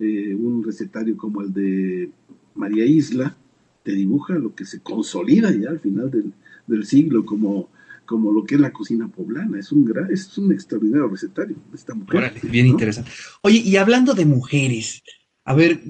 eh, 0.00 0.34
un 0.34 0.62
recetario 0.64 1.16
como 1.16 1.42
el 1.42 1.52
de 1.52 2.10
María 2.54 2.84
Isla 2.84 3.36
te 3.82 3.92
dibuja 3.92 4.34
lo 4.34 4.54
que 4.54 4.64
se 4.64 4.80
consolida 4.80 5.50
ya 5.54 5.70
al 5.70 5.80
final 5.80 6.10
del, 6.10 6.84
siglo 6.84 7.24
como, 7.24 7.70
como 8.04 8.32
lo 8.32 8.44
que 8.44 8.56
es 8.56 8.60
la 8.60 8.72
cocina 8.72 9.08
poblana. 9.08 9.58
Es 9.58 9.72
un, 9.72 9.84
gran, 9.84 10.10
es 10.12 10.36
un 10.36 10.52
extraordinario 10.52 11.08
recetario 11.08 11.56
de 11.70 11.76
esta 11.76 11.94
mujer. 11.94 12.32
bien 12.42 12.66
interesante. 12.66 13.10
Oye, 13.42 13.58
y 13.58 13.76
hablando 13.76 14.14
de 14.14 14.26
mujeres, 14.26 15.02
a 15.44 15.54
ver, 15.54 15.80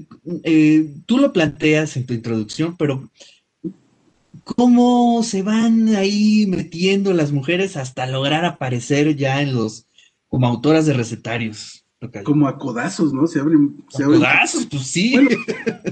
eh, 0.43 0.95
tú 1.05 1.17
lo 1.17 1.33
planteas 1.33 1.97
en 1.97 2.05
tu 2.05 2.13
introducción, 2.13 2.77
pero 2.77 3.11
cómo 4.59 5.23
se 5.23 5.41
van 5.41 5.87
ahí 5.95 6.45
metiendo 6.45 7.13
las 7.13 7.31
mujeres 7.31 7.77
hasta 7.77 8.05
lograr 8.05 8.43
aparecer 8.43 9.15
ya 9.15 9.41
en 9.41 9.55
los 9.55 9.87
como 10.27 10.47
autoras 10.47 10.85
de 10.85 10.91
recetarios. 10.91 11.85
como 12.25 12.45
a 12.45 12.57
codazos, 12.57 13.13
¿no? 13.13 13.25
Se 13.25 13.39
abren. 13.39 13.77
Se 13.87 14.03
codazos, 14.03 14.65
pues 14.65 14.83
sí. 14.83 15.15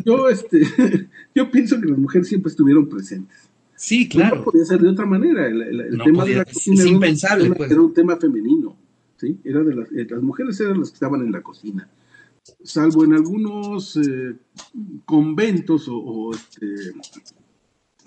yo, 0.05 0.27
este, 0.27 0.59
yo 1.35 1.49
pienso 1.49 1.79
que 1.79 1.87
las 1.87 1.97
mujeres 1.97 2.27
siempre 2.27 2.49
estuvieron 2.49 2.89
presentes. 2.89 3.37
Sí, 3.77 4.09
claro. 4.09 4.37
No 4.37 4.43
podía 4.43 4.65
ser 4.65 4.81
de 4.81 4.89
otra 4.89 5.05
manera. 5.05 5.47
El, 5.47 6.01
tema 6.03 6.25
de 6.25 6.35
la 6.35 6.43
cocina 6.43 6.83
es 6.83 6.87
impensable, 6.87 7.51
pues. 7.55 7.71
era, 7.71 7.81
un 7.81 7.93
tema, 7.93 8.17
femenino. 8.17 8.75
¿sí? 9.15 9.39
Era 9.45 9.63
de 9.63 9.75
las, 9.75 9.89
eh, 9.93 10.07
las 10.09 10.21
mujeres 10.21 10.59
eran 10.59 10.79
las 10.79 10.89
que 10.89 10.95
estaban 10.95 11.21
en 11.21 11.31
la 11.31 11.41
cocina. 11.41 11.87
Salvo 12.63 13.05
en 13.05 13.13
algunos 13.13 13.95
eh, 13.95 14.35
conventos 15.05 15.87
o, 15.89 16.31
este, 16.33 16.93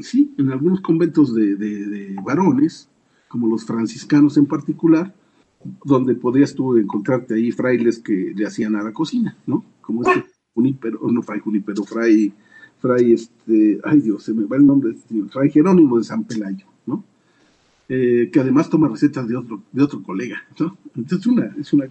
sí, 0.03 0.35
en 0.39 0.51
algunos 0.51 0.81
conventos 0.81 1.35
de, 1.35 1.57
de, 1.57 2.17
varones, 2.25 2.89
como 3.29 3.47
los 3.47 3.65
franciscanos 3.65 4.37
en 4.37 4.47
particular, 4.47 5.15
donde 5.85 6.15
podías 6.15 6.55
tú 6.55 6.77
encontrarte 6.77 7.35
ahí 7.35 7.53
frailes 7.53 7.99
que 7.99 8.33
le 8.35 8.47
hacían 8.47 8.77
a 8.77 8.83
la 8.83 8.93
cocina, 8.93 9.37
¿no? 9.47 9.65
Como 9.81 10.03
este 10.03 10.25
Junípero, 10.55 11.01
no 11.11 11.23
Fray 11.23 11.41
Junípero, 11.41 11.85
Fray, 11.85 12.33
Fray, 12.81 13.13
este, 13.13 13.81
ay 13.85 14.01
Dios, 14.01 14.23
se 14.25 14.35
me 14.35 14.45
va 14.45 14.57
el 14.57 14.67
nombre, 14.67 14.93
este, 14.93 15.23
Fray 15.31 15.51
Jerónimo 15.51 15.99
de 15.99 16.05
San 16.05 16.25
Pelayo, 16.25 16.67
¿no? 16.87 17.05
Eh, 17.89 18.31
que 18.33 18.41
además 18.41 18.71
toma 18.71 18.89
recetas 18.89 19.29
de 19.29 19.37
otro, 19.37 19.63
de 19.73 19.83
otro 19.83 20.03
colega, 20.03 20.43
¿no? 20.59 20.77
Entonces 20.97 21.27
una, 21.27 21.55
es 21.59 21.73
una, 21.73 21.87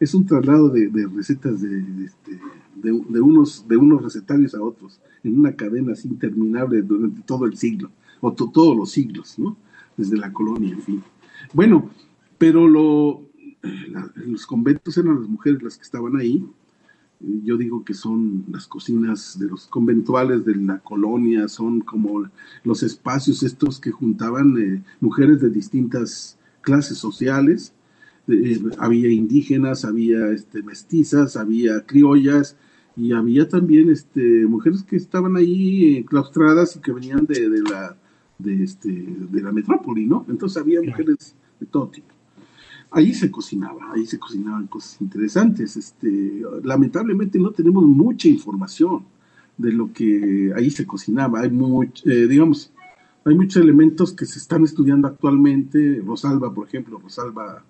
es 0.00 0.14
un 0.14 0.26
traslado 0.26 0.70
de, 0.70 0.90
recetas 1.14 1.60
de, 1.60 1.84
este, 2.04 2.40
de, 2.76 3.04
de, 3.08 3.20
unos, 3.20 3.68
de 3.68 3.76
unos 3.76 4.02
recetarios 4.02 4.54
a 4.54 4.62
otros, 4.62 4.98
en 5.22 5.38
una 5.38 5.54
cadena 5.54 5.92
así 5.92 6.08
interminable 6.08 6.80
durante 6.80 7.20
todo 7.20 7.44
el 7.44 7.56
siglo, 7.56 7.90
o 8.20 8.32
todos 8.32 8.76
los 8.76 8.90
siglos, 8.90 9.38
¿no? 9.38 9.56
Desde 9.96 10.16
la 10.16 10.32
colonia, 10.32 10.72
en 10.72 10.82
fin. 10.82 11.02
Bueno, 11.52 11.90
pero 12.38 12.66
lo, 12.66 13.22
los 14.16 14.46
conventos 14.46 14.96
eran 14.96 15.20
las 15.20 15.28
mujeres 15.28 15.62
las 15.62 15.76
que 15.76 15.82
estaban 15.82 16.16
ahí. 16.16 16.46
Yo 17.20 17.58
digo 17.58 17.84
que 17.84 17.92
son 17.92 18.46
las 18.50 18.66
cocinas 18.66 19.38
de 19.38 19.46
los 19.46 19.66
conventuales 19.66 20.46
de 20.46 20.56
la 20.56 20.78
colonia, 20.78 21.48
son 21.48 21.82
como 21.82 22.30
los 22.64 22.82
espacios 22.82 23.42
estos 23.42 23.78
que 23.78 23.90
juntaban 23.90 24.56
eh, 24.58 24.82
mujeres 25.00 25.42
de 25.42 25.50
distintas 25.50 26.38
clases 26.62 26.96
sociales. 26.96 27.74
Eh, 28.30 28.60
había 28.78 29.10
indígenas, 29.10 29.84
había 29.84 30.28
este, 30.28 30.62
mestizas, 30.62 31.36
había 31.36 31.84
criollas 31.86 32.56
y 32.96 33.12
había 33.12 33.48
también 33.48 33.90
este, 33.90 34.46
mujeres 34.46 34.82
que 34.82 34.96
estaban 34.96 35.36
ahí 35.36 35.96
eh, 35.96 36.04
claustradas 36.04 36.76
y 36.76 36.80
que 36.80 36.92
venían 36.92 37.26
de, 37.26 37.48
de 37.48 37.62
la, 37.62 37.96
de, 38.38 38.62
este, 38.62 38.90
de 38.90 39.42
la 39.42 39.52
metrópoli, 39.52 40.06
¿no? 40.06 40.24
Entonces 40.28 40.60
había 40.60 40.82
mujeres 40.82 41.34
de 41.58 41.66
todo 41.66 41.88
tipo 41.88 42.20
ahí 42.90 43.14
se 43.14 43.30
cocinaba, 43.30 43.92
ahí 43.92 44.06
se 44.06 44.18
cocinaban 44.18 44.66
cosas 44.66 45.00
interesantes. 45.00 45.76
Este, 45.76 46.42
lamentablemente 46.62 47.38
no 47.38 47.50
tenemos 47.52 47.84
mucha 47.84 48.28
información 48.28 49.04
de 49.56 49.72
lo 49.72 49.92
que 49.92 50.52
ahí 50.56 50.70
se 50.70 50.86
cocinaba. 50.86 51.40
Hay 51.40 51.50
eh, 52.04 52.26
digamos, 52.26 52.72
hay 53.24 53.34
muchos 53.34 53.62
elementos 53.62 54.12
que 54.12 54.26
se 54.26 54.38
están 54.38 54.64
estudiando 54.64 55.08
actualmente. 55.08 56.02
Rosalba, 56.04 56.52
por 56.52 56.66
ejemplo, 56.66 56.98
Rosalba, 56.98 57.64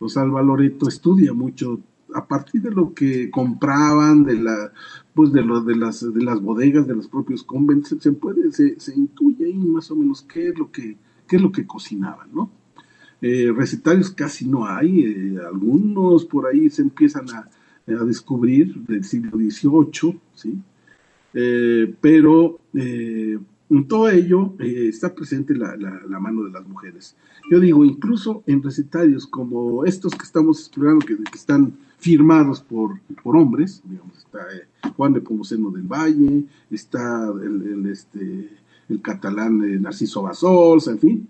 Rosalba 0.00 0.42
Loreto 0.42 0.88
estudia 0.88 1.32
mucho 1.32 1.80
a 2.14 2.26
partir 2.26 2.62
de 2.62 2.70
lo 2.70 2.94
que 2.94 3.30
compraban, 3.30 4.24
de 4.24 4.36
la, 4.36 4.72
pues 5.14 5.32
de 5.32 5.42
lo, 5.42 5.60
de 5.62 5.76
las, 5.76 6.12
de 6.12 6.22
las 6.22 6.40
bodegas, 6.40 6.86
de 6.86 6.94
los 6.94 7.08
propios 7.08 7.42
conventos, 7.42 7.96
se 8.00 8.12
puede, 8.12 8.52
se, 8.52 8.78
se 8.78 8.94
intuye 8.94 9.46
ahí 9.46 9.54
más 9.54 9.90
o 9.90 9.96
menos 9.96 10.22
qué 10.22 10.48
es 10.48 10.58
lo 10.58 10.70
que, 10.70 10.96
qué 11.26 11.36
es 11.36 11.42
lo 11.42 11.52
que 11.52 11.66
cocinaban, 11.66 12.28
¿no? 12.32 12.50
Eh, 13.22 13.50
recetarios 13.54 14.10
casi 14.10 14.46
no 14.46 14.66
hay, 14.66 15.00
eh, 15.00 15.36
algunos 15.46 16.26
por 16.26 16.46
ahí 16.46 16.68
se 16.68 16.82
empiezan 16.82 17.26
a, 17.30 17.48
descubrir 17.86 18.74
del 18.80 19.04
siglo 19.04 19.38
XVIII, 19.38 20.20
¿sí? 20.34 20.58
Eh, 21.32 21.94
pero 22.00 22.58
en 23.68 23.88
todo 23.88 24.08
ello 24.08 24.54
está 24.58 25.14
presente 25.14 25.54
la, 25.54 25.76
mano 26.20 26.44
de 26.44 26.50
las 26.50 26.66
mujeres. 26.66 27.16
Yo 27.50 27.60
digo, 27.60 27.84
incluso 27.84 28.42
en 28.46 28.62
recetarios 28.62 29.26
como 29.26 29.84
estos 29.84 30.14
que 30.14 30.24
estamos 30.24 30.60
explorando, 30.60 31.04
que, 31.04 31.16
están 31.34 31.76
firmados 31.98 32.60
por, 32.60 33.00
por 33.22 33.36
hombres, 33.36 33.82
digamos, 33.84 34.18
está 34.18 34.46
Juan 34.96 35.12
de 35.12 35.20
Pomoceno 35.20 35.70
del 35.70 35.82
Valle, 35.86 36.44
está 36.70 37.28
el, 37.42 37.86
este, 37.90 38.50
el 38.88 39.02
catalán 39.02 39.82
Narciso 39.82 40.22
Basols, 40.22 40.88
en 40.88 40.98
fin, 40.98 41.28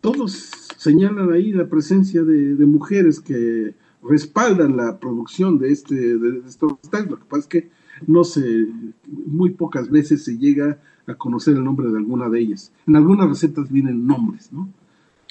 todos 0.00 0.52
señalan 0.76 1.32
ahí 1.32 1.52
la 1.52 1.68
presencia 1.68 2.22
de, 2.22 2.66
mujeres 2.66 3.18
que 3.20 3.74
respaldan 4.02 4.76
la 4.76 4.98
producción 5.00 5.58
de, 5.58 5.72
este, 5.72 6.16
de, 6.16 6.42
estos 6.46 6.74
styles. 6.84 7.10
Lo 7.10 7.18
que 7.18 7.24
pasa 7.24 7.40
es 7.40 7.46
que 7.46 7.70
no 8.06 8.22
se, 8.22 8.68
muy 9.08 9.50
pocas 9.50 9.90
veces 9.90 10.22
se 10.24 10.38
llega 10.38 10.78
conocer 11.14 11.56
el 11.56 11.64
nombre 11.64 11.88
de 11.88 11.98
alguna 11.98 12.28
de 12.28 12.40
ellas. 12.40 12.72
En 12.86 12.96
algunas 12.96 13.28
recetas 13.28 13.70
vienen 13.70 14.06
nombres, 14.06 14.52
¿no? 14.52 14.68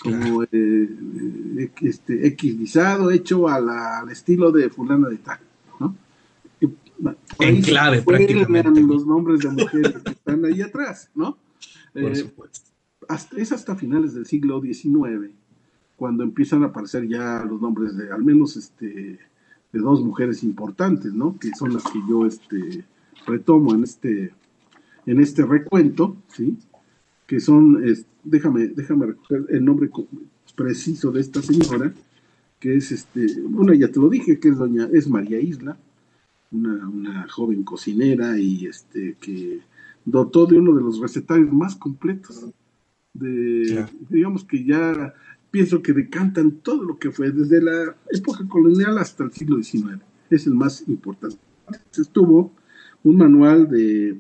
Como 0.02 0.44
eh, 0.44 0.48
eh, 0.52 1.72
este, 1.82 2.28
X 2.28 2.58
guisado 2.58 3.12
hecho 3.12 3.48
al 3.48 4.10
estilo 4.10 4.52
de 4.52 4.70
fulana 4.70 5.10
de 5.10 5.18
tal, 5.18 5.40
¿no? 5.80 5.96
en 7.40 7.62
clave, 7.62 8.02
prácticamente. 8.02 8.82
los 8.82 9.06
nombres 9.06 9.40
de 9.42 9.50
mujeres 9.50 10.02
que 10.04 10.12
están 10.12 10.46
ahí 10.46 10.62
atrás, 10.62 11.10
¿no? 11.16 11.38
Por 11.94 12.12
eh, 12.12 12.16
supuesto 12.16 12.76
es 13.38 13.52
hasta 13.52 13.76
finales 13.76 14.14
del 14.14 14.26
siglo 14.26 14.62
XIX 14.62 15.32
cuando 15.96 16.24
empiezan 16.24 16.64
a 16.64 16.68
aparecer 16.68 17.08
ya 17.08 17.46
los 17.48 17.62
nombres 17.62 17.96
de 17.96 18.12
al 18.12 18.24
menos 18.24 18.58
este 18.58 19.20
de 19.72 19.80
dos 19.82 20.02
mujeres 20.02 20.44
importantes, 20.44 21.14
¿no? 21.14 21.38
Que 21.38 21.52
son 21.58 21.74
las 21.74 21.84
que 21.84 22.00
yo 22.08 22.26
este 22.26 22.86
retomo 23.26 23.74
en 23.74 23.84
este 23.84 24.34
en 25.06 25.20
este 25.20 25.46
recuento, 25.46 26.18
¿sí? 26.28 26.58
Que 27.28 27.40
son 27.40 27.82
déjame 28.24 28.68
déjame 28.68 29.08
recoger 29.08 29.46
el 29.50 29.66
nombre 29.66 29.90
preciso 30.56 31.12
de 31.12 31.22
esta 31.22 31.42
señora, 31.42 31.94
que 32.60 32.76
es 32.76 32.92
este, 32.92 33.42
bueno, 33.42 33.74
ya 33.74 33.90
te 33.90 34.00
lo 34.00 34.10
dije, 34.10 34.40
que 34.40 34.50
es 34.50 34.58
doña 34.58 34.88
es 34.94 35.08
María 35.08 35.40
Isla, 35.40 35.78
una, 36.52 36.88
una 36.88 37.28
joven 37.30 37.64
cocinera 37.64 38.38
y 38.40 38.66
este 38.66 39.18
que 39.20 39.60
dotó 40.06 40.46
de 40.46 40.58
uno 40.58 40.74
de 40.74 40.82
los 40.82 41.00
recetarios 41.00 41.52
más 41.52 41.76
completos 41.76 42.46
de, 43.16 43.86
digamos 44.10 44.44
que 44.44 44.64
ya 44.64 45.14
pienso 45.50 45.82
que 45.82 45.94
decantan 45.94 46.52
todo 46.52 46.84
lo 46.84 46.98
que 47.00 47.12
fue 47.12 47.32
desde 47.32 47.62
la 47.62 47.96
época 48.12 48.46
colonial 48.48 48.98
hasta 48.98 49.24
el 49.24 49.32
siglo 49.32 49.62
XIX. 49.62 50.02
Es 50.30 50.48
el 50.48 50.54
más 50.54 50.84
importante. 50.88 51.38
Estuvo 51.98 52.52
un 53.04 53.18
manual 53.18 53.70
de, 53.70 54.20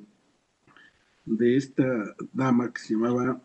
de 1.26 1.58
esta 1.58 2.16
dama 2.34 2.72
que 2.72 2.82
se 2.82 2.94
llamaba 2.94 3.42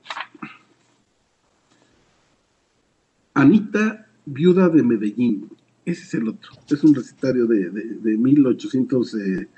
Anita, 3.35 4.07
viuda 4.27 4.69
de 4.69 4.83
Medellín. 4.83 5.49
Ese 5.85 6.03
es 6.03 6.14
el 6.14 6.29
otro. 6.29 6.53
Es 6.69 6.85
un 6.85 6.95
recetario 6.95 7.47
de, 7.47 7.71
de, 7.71 8.16
1800. 8.16 9.14
Eh, 9.14 9.49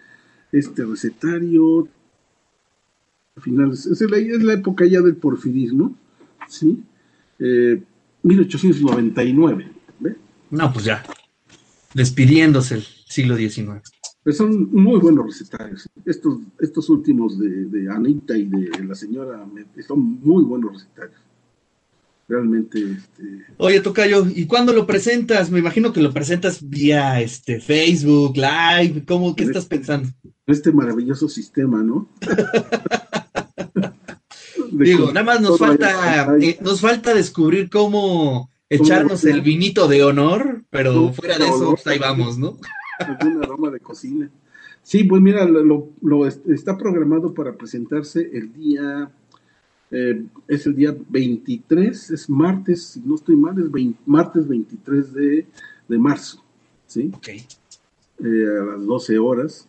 este 0.52 0.84
recetario 0.84 1.88
finales, 3.40 3.86
es 3.86 4.00
la, 4.02 4.18
es 4.18 4.42
la 4.42 4.52
época 4.52 4.84
ya 4.84 5.00
del 5.00 5.16
porfirismo, 5.16 5.96
¿sí? 6.46 6.82
1899, 8.22 9.64
eh, 9.64 9.70
¿ve? 9.98 10.16
No, 10.50 10.72
pues 10.72 10.84
ya, 10.84 11.02
despidiéndose 11.94 12.74
el 12.76 12.82
siglo 12.82 13.36
XIX. 13.36 13.80
Pues 14.24 14.36
son 14.36 14.70
muy 14.72 15.00
buenos 15.00 15.26
recetarios. 15.26 15.88
Estos, 16.04 16.38
estos 16.60 16.88
últimos 16.88 17.38
de, 17.38 17.90
Anita 17.90 18.36
y 18.36 18.44
de 18.44 18.84
la 18.84 18.94
señora 18.94 19.44
son 19.86 20.20
muy 20.20 20.44
buenos 20.44 20.74
recetarios. 20.74 21.20
Realmente, 22.28 22.80
este... 22.80 23.44
Oye, 23.56 23.80
Tocayo, 23.80 24.24
¿y 24.32 24.46
cuándo 24.46 24.72
lo 24.72 24.86
presentas? 24.86 25.50
Me 25.50 25.58
imagino 25.58 25.92
que 25.92 26.00
lo 26.00 26.12
presentas 26.12 26.68
vía 26.68 27.20
este 27.20 27.60
Facebook, 27.60 28.36
Live, 28.36 29.04
¿cómo, 29.06 29.34
qué 29.34 29.44
estás 29.44 29.66
pensando? 29.66 30.08
Este 30.46 30.70
maravilloso 30.70 31.28
sistema, 31.28 31.82
¿no? 31.82 32.08
Digo, 34.72 35.08
nada 35.08 35.24
más 35.24 35.40
nos 35.40 35.58
falta, 35.58 36.36
eh, 36.40 36.58
nos 36.62 36.80
falta 36.80 37.12
descubrir 37.12 37.68
cómo 37.68 38.50
echarnos 38.70 39.24
el 39.24 39.42
vinito 39.42 39.88
de 39.88 40.04
honor, 40.04 40.64
pero 40.70 41.12
fuera 41.12 41.38
de 41.38 41.44
eso, 41.44 41.72
pues, 41.72 41.86
ahí 41.88 41.98
vamos, 41.98 42.38
¿no? 42.38 42.56
Alguna 43.02 43.44
aroma 43.44 43.70
de 43.70 43.80
cocina. 43.80 44.30
Sí, 44.82 45.04
pues 45.04 45.22
mira, 45.22 45.44
lo, 45.46 46.26
está 46.26 46.76
programado 46.76 47.32
para 47.32 47.56
presentarse 47.56 48.28
el 48.32 48.52
día, 48.52 49.10
eh, 49.90 50.24
es 50.48 50.66
el 50.66 50.74
día 50.74 50.96
23, 51.08 52.10
es 52.10 52.28
martes, 52.28 52.84
si 52.84 53.00
no 53.00 53.14
estoy 53.14 53.36
mal, 53.36 53.56
es 53.58 53.94
martes 54.04 54.48
23 54.48 55.12
de, 55.14 55.46
marzo, 55.88 56.42
¿sí? 56.86 57.12
Ok. 57.14 57.28
Eh, 57.28 58.46
a 58.60 58.64
las 58.64 58.86
12 58.86 59.18
horas. 59.18 59.68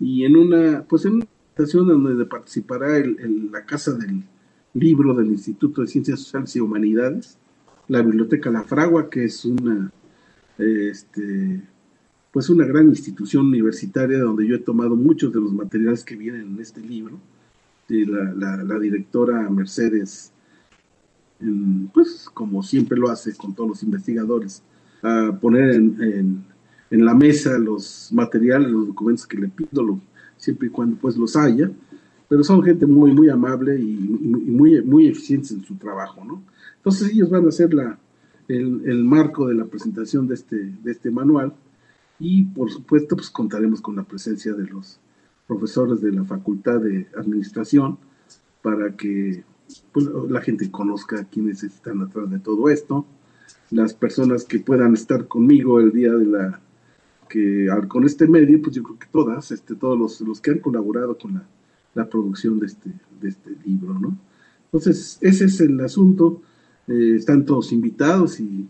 Y 0.00 0.24
en 0.24 0.36
una, 0.36 0.84
pues 0.88 1.04
en 1.04 1.24
donde 1.56 2.26
participará 2.26 2.96
el, 2.96 3.50
la 3.52 3.64
Casa 3.64 3.92
del 3.92 4.24
Libro 4.74 5.14
del 5.14 5.26
Instituto 5.26 5.82
de 5.82 5.86
Ciencias 5.86 6.20
Sociales 6.20 6.56
y 6.56 6.60
Humanidades, 6.60 7.38
la 7.88 8.02
Biblioteca 8.02 8.50
La 8.50 8.64
Fragua, 8.64 9.10
que 9.10 9.24
es 9.24 9.44
una, 9.44 9.92
este, 10.58 11.62
pues 12.32 12.48
una 12.48 12.64
gran 12.64 12.88
institución 12.88 13.46
universitaria 13.46 14.18
donde 14.18 14.46
yo 14.46 14.56
he 14.56 14.60
tomado 14.60 14.96
muchos 14.96 15.32
de 15.32 15.40
los 15.40 15.52
materiales 15.52 16.02
que 16.02 16.16
vienen 16.16 16.54
en 16.54 16.60
este 16.60 16.80
libro. 16.80 17.18
De 17.88 18.06
la, 18.06 18.78
directora 18.78 19.50
Mercedes, 19.50 20.32
pues 21.92 22.30
como 22.32 22.62
siempre 22.62 22.96
lo 22.96 23.10
hace 23.10 23.34
con 23.34 23.54
todos 23.54 23.68
los 23.68 23.82
investigadores, 23.82 24.62
a 25.02 25.36
poner 25.38 25.74
en, 25.74 26.44
la 26.90 27.12
mesa 27.12 27.58
los 27.58 28.08
materiales, 28.12 28.70
los 28.70 28.86
documentos 28.86 29.26
que 29.26 29.36
le 29.36 29.48
pido, 29.48 30.00
siempre 30.38 30.68
y 30.68 30.70
cuando 30.70 30.96
pues 30.96 31.18
los 31.18 31.36
haya, 31.36 31.70
pero 32.28 32.42
son 32.42 32.62
gente 32.62 32.86
muy, 32.86 33.12
muy 33.12 33.28
amable 33.28 33.78
y, 33.78 33.94
muy, 33.94 34.80
muy 34.82 35.08
eficientes 35.08 35.50
en 35.50 35.62
su 35.62 35.74
trabajo, 35.74 36.24
¿no? 36.24 36.42
Entonces 36.76 37.10
ellos 37.10 37.28
van 37.28 37.44
a 37.44 37.48
hacer 37.48 37.74
la, 37.74 37.98
el, 38.48 38.82
el, 38.86 39.04
marco 39.04 39.48
de 39.48 39.54
la 39.54 39.66
presentación 39.66 40.26
de 40.28 40.34
este, 40.34 40.56
de 40.82 40.92
este 40.92 41.10
manual 41.10 41.52
y 42.22 42.44
por 42.44 42.70
supuesto 42.70 43.16
pues 43.16 43.30
contaremos 43.30 43.80
con 43.80 43.96
la 43.96 44.04
presencia 44.04 44.52
de 44.54 44.68
los 44.68 45.00
profesores 45.48 46.00
de 46.00 46.12
la 46.12 46.24
Facultad 46.24 46.80
de 46.80 47.08
Administración 47.16 47.98
para 48.62 48.96
que 48.96 49.42
pues, 49.90 50.06
la 50.28 50.40
gente 50.40 50.70
conozca 50.70 51.24
quiénes 51.24 51.64
están 51.64 52.00
atrás 52.00 52.30
de 52.30 52.38
todo 52.38 52.68
esto, 52.68 53.04
las 53.72 53.92
personas 53.92 54.44
que 54.44 54.60
puedan 54.60 54.94
estar 54.94 55.26
conmigo 55.26 55.80
el 55.80 55.90
día 55.92 56.12
de 56.12 56.26
la 56.26 56.60
que 57.28 57.66
con 57.88 58.04
este 58.04 58.28
medio, 58.28 58.62
pues 58.62 58.76
yo 58.76 58.84
creo 58.84 58.98
que 59.00 59.06
todas, 59.10 59.50
este, 59.50 59.74
todos 59.74 59.98
los, 59.98 60.20
los 60.20 60.40
que 60.40 60.52
han 60.52 60.58
colaborado 60.58 61.18
con 61.18 61.34
la, 61.34 61.44
la, 61.94 62.08
producción 62.08 62.60
de 62.60 62.66
este, 62.66 62.90
de 63.20 63.28
este 63.28 63.50
libro, 63.64 63.98
¿no? 63.98 64.16
Entonces, 64.66 65.18
ese 65.22 65.46
es 65.46 65.60
el 65.60 65.80
asunto, 65.80 66.42
eh, 66.86 67.14
están 67.16 67.46
todos 67.46 67.72
invitados 67.72 68.38
y 68.38 68.68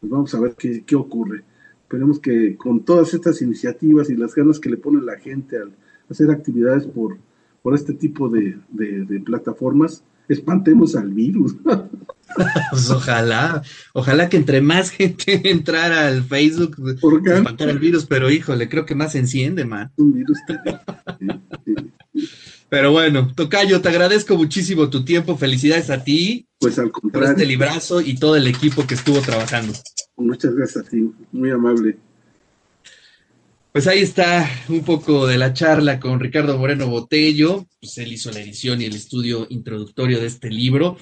pues 0.00 0.10
vamos 0.10 0.34
a 0.34 0.40
ver 0.40 0.56
qué, 0.58 0.82
qué 0.84 0.96
ocurre. 0.96 1.44
Esperemos 1.88 2.20
que 2.20 2.54
con 2.58 2.84
todas 2.84 3.14
estas 3.14 3.40
iniciativas 3.40 4.10
y 4.10 4.14
las 4.14 4.34
ganas 4.34 4.60
que 4.60 4.68
le 4.68 4.76
pone 4.76 5.00
la 5.00 5.18
gente 5.18 5.56
al 5.56 5.72
hacer 6.10 6.30
actividades 6.30 6.84
por, 6.84 7.16
por 7.62 7.74
este 7.74 7.94
tipo 7.94 8.28
de, 8.28 8.58
plataformas, 9.24 10.04
espantemos 10.28 10.94
al 10.96 11.14
virus. 11.14 11.56
pues 12.70 12.90
ojalá, 12.90 13.62
ojalá 13.94 14.28
que 14.28 14.36
entre 14.36 14.60
más 14.60 14.90
gente 14.98 15.50
entrara 15.50 16.08
al 16.08 16.24
Facebook, 16.24 16.76
espantar 17.24 17.70
al 17.70 17.78
virus, 17.78 18.04
pero 18.04 18.30
híjole, 18.30 18.68
creo 18.68 18.84
que 18.84 18.94
más 18.94 19.12
se 19.12 19.20
enciende, 19.20 19.64
man. 19.64 19.90
Un 19.96 20.12
virus. 20.12 20.36
Pero 22.68 22.92
bueno, 22.92 23.32
Tocayo, 23.34 23.80
te 23.80 23.88
agradezco 23.88 24.36
muchísimo 24.36 24.90
tu 24.90 25.04
tiempo. 25.04 25.36
Felicidades 25.36 25.88
a 25.90 26.04
ti. 26.04 26.46
Pues 26.58 26.78
al 26.78 26.90
contrario. 26.90 27.28
Por 27.28 27.36
este 27.36 27.46
librazo 27.46 28.00
y 28.00 28.16
todo 28.16 28.36
el 28.36 28.46
equipo 28.46 28.86
que 28.86 28.94
estuvo 28.94 29.20
trabajando. 29.20 29.72
Muchas 30.16 30.54
gracias 30.54 30.84
a 30.84 30.88
ti, 30.88 31.10
muy 31.32 31.50
amable. 31.50 31.96
Pues 33.72 33.86
ahí 33.86 34.00
está 34.00 34.50
un 34.68 34.84
poco 34.84 35.26
de 35.26 35.38
la 35.38 35.52
charla 35.52 36.00
con 36.00 36.20
Ricardo 36.20 36.58
Moreno 36.58 36.88
Botello. 36.88 37.66
Pues 37.80 37.96
él 37.98 38.12
hizo 38.12 38.30
la 38.32 38.40
edición 38.40 38.82
y 38.82 38.86
el 38.86 38.94
estudio 38.94 39.46
introductorio 39.50 40.20
de 40.20 40.26
este 40.26 40.50
libro. 40.50 40.96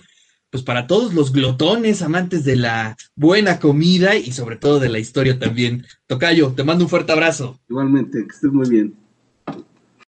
Pues 0.50 0.62
para 0.62 0.86
todos 0.86 1.14
los 1.14 1.32
glotones, 1.32 2.02
amantes 2.02 2.44
de 2.44 2.56
la 2.56 2.96
buena 3.14 3.58
comida 3.58 4.16
y 4.16 4.32
sobre 4.32 4.56
todo 4.56 4.78
de 4.78 4.88
la 4.88 4.98
historia 4.98 5.38
también. 5.38 5.84
Tocayo, 6.06 6.52
te 6.52 6.64
mando 6.64 6.84
un 6.84 6.90
fuerte 6.90 7.12
abrazo. 7.12 7.58
Igualmente, 7.68 8.18
que 8.26 8.34
estés 8.34 8.52
muy 8.52 8.68
bien. 8.68 9.05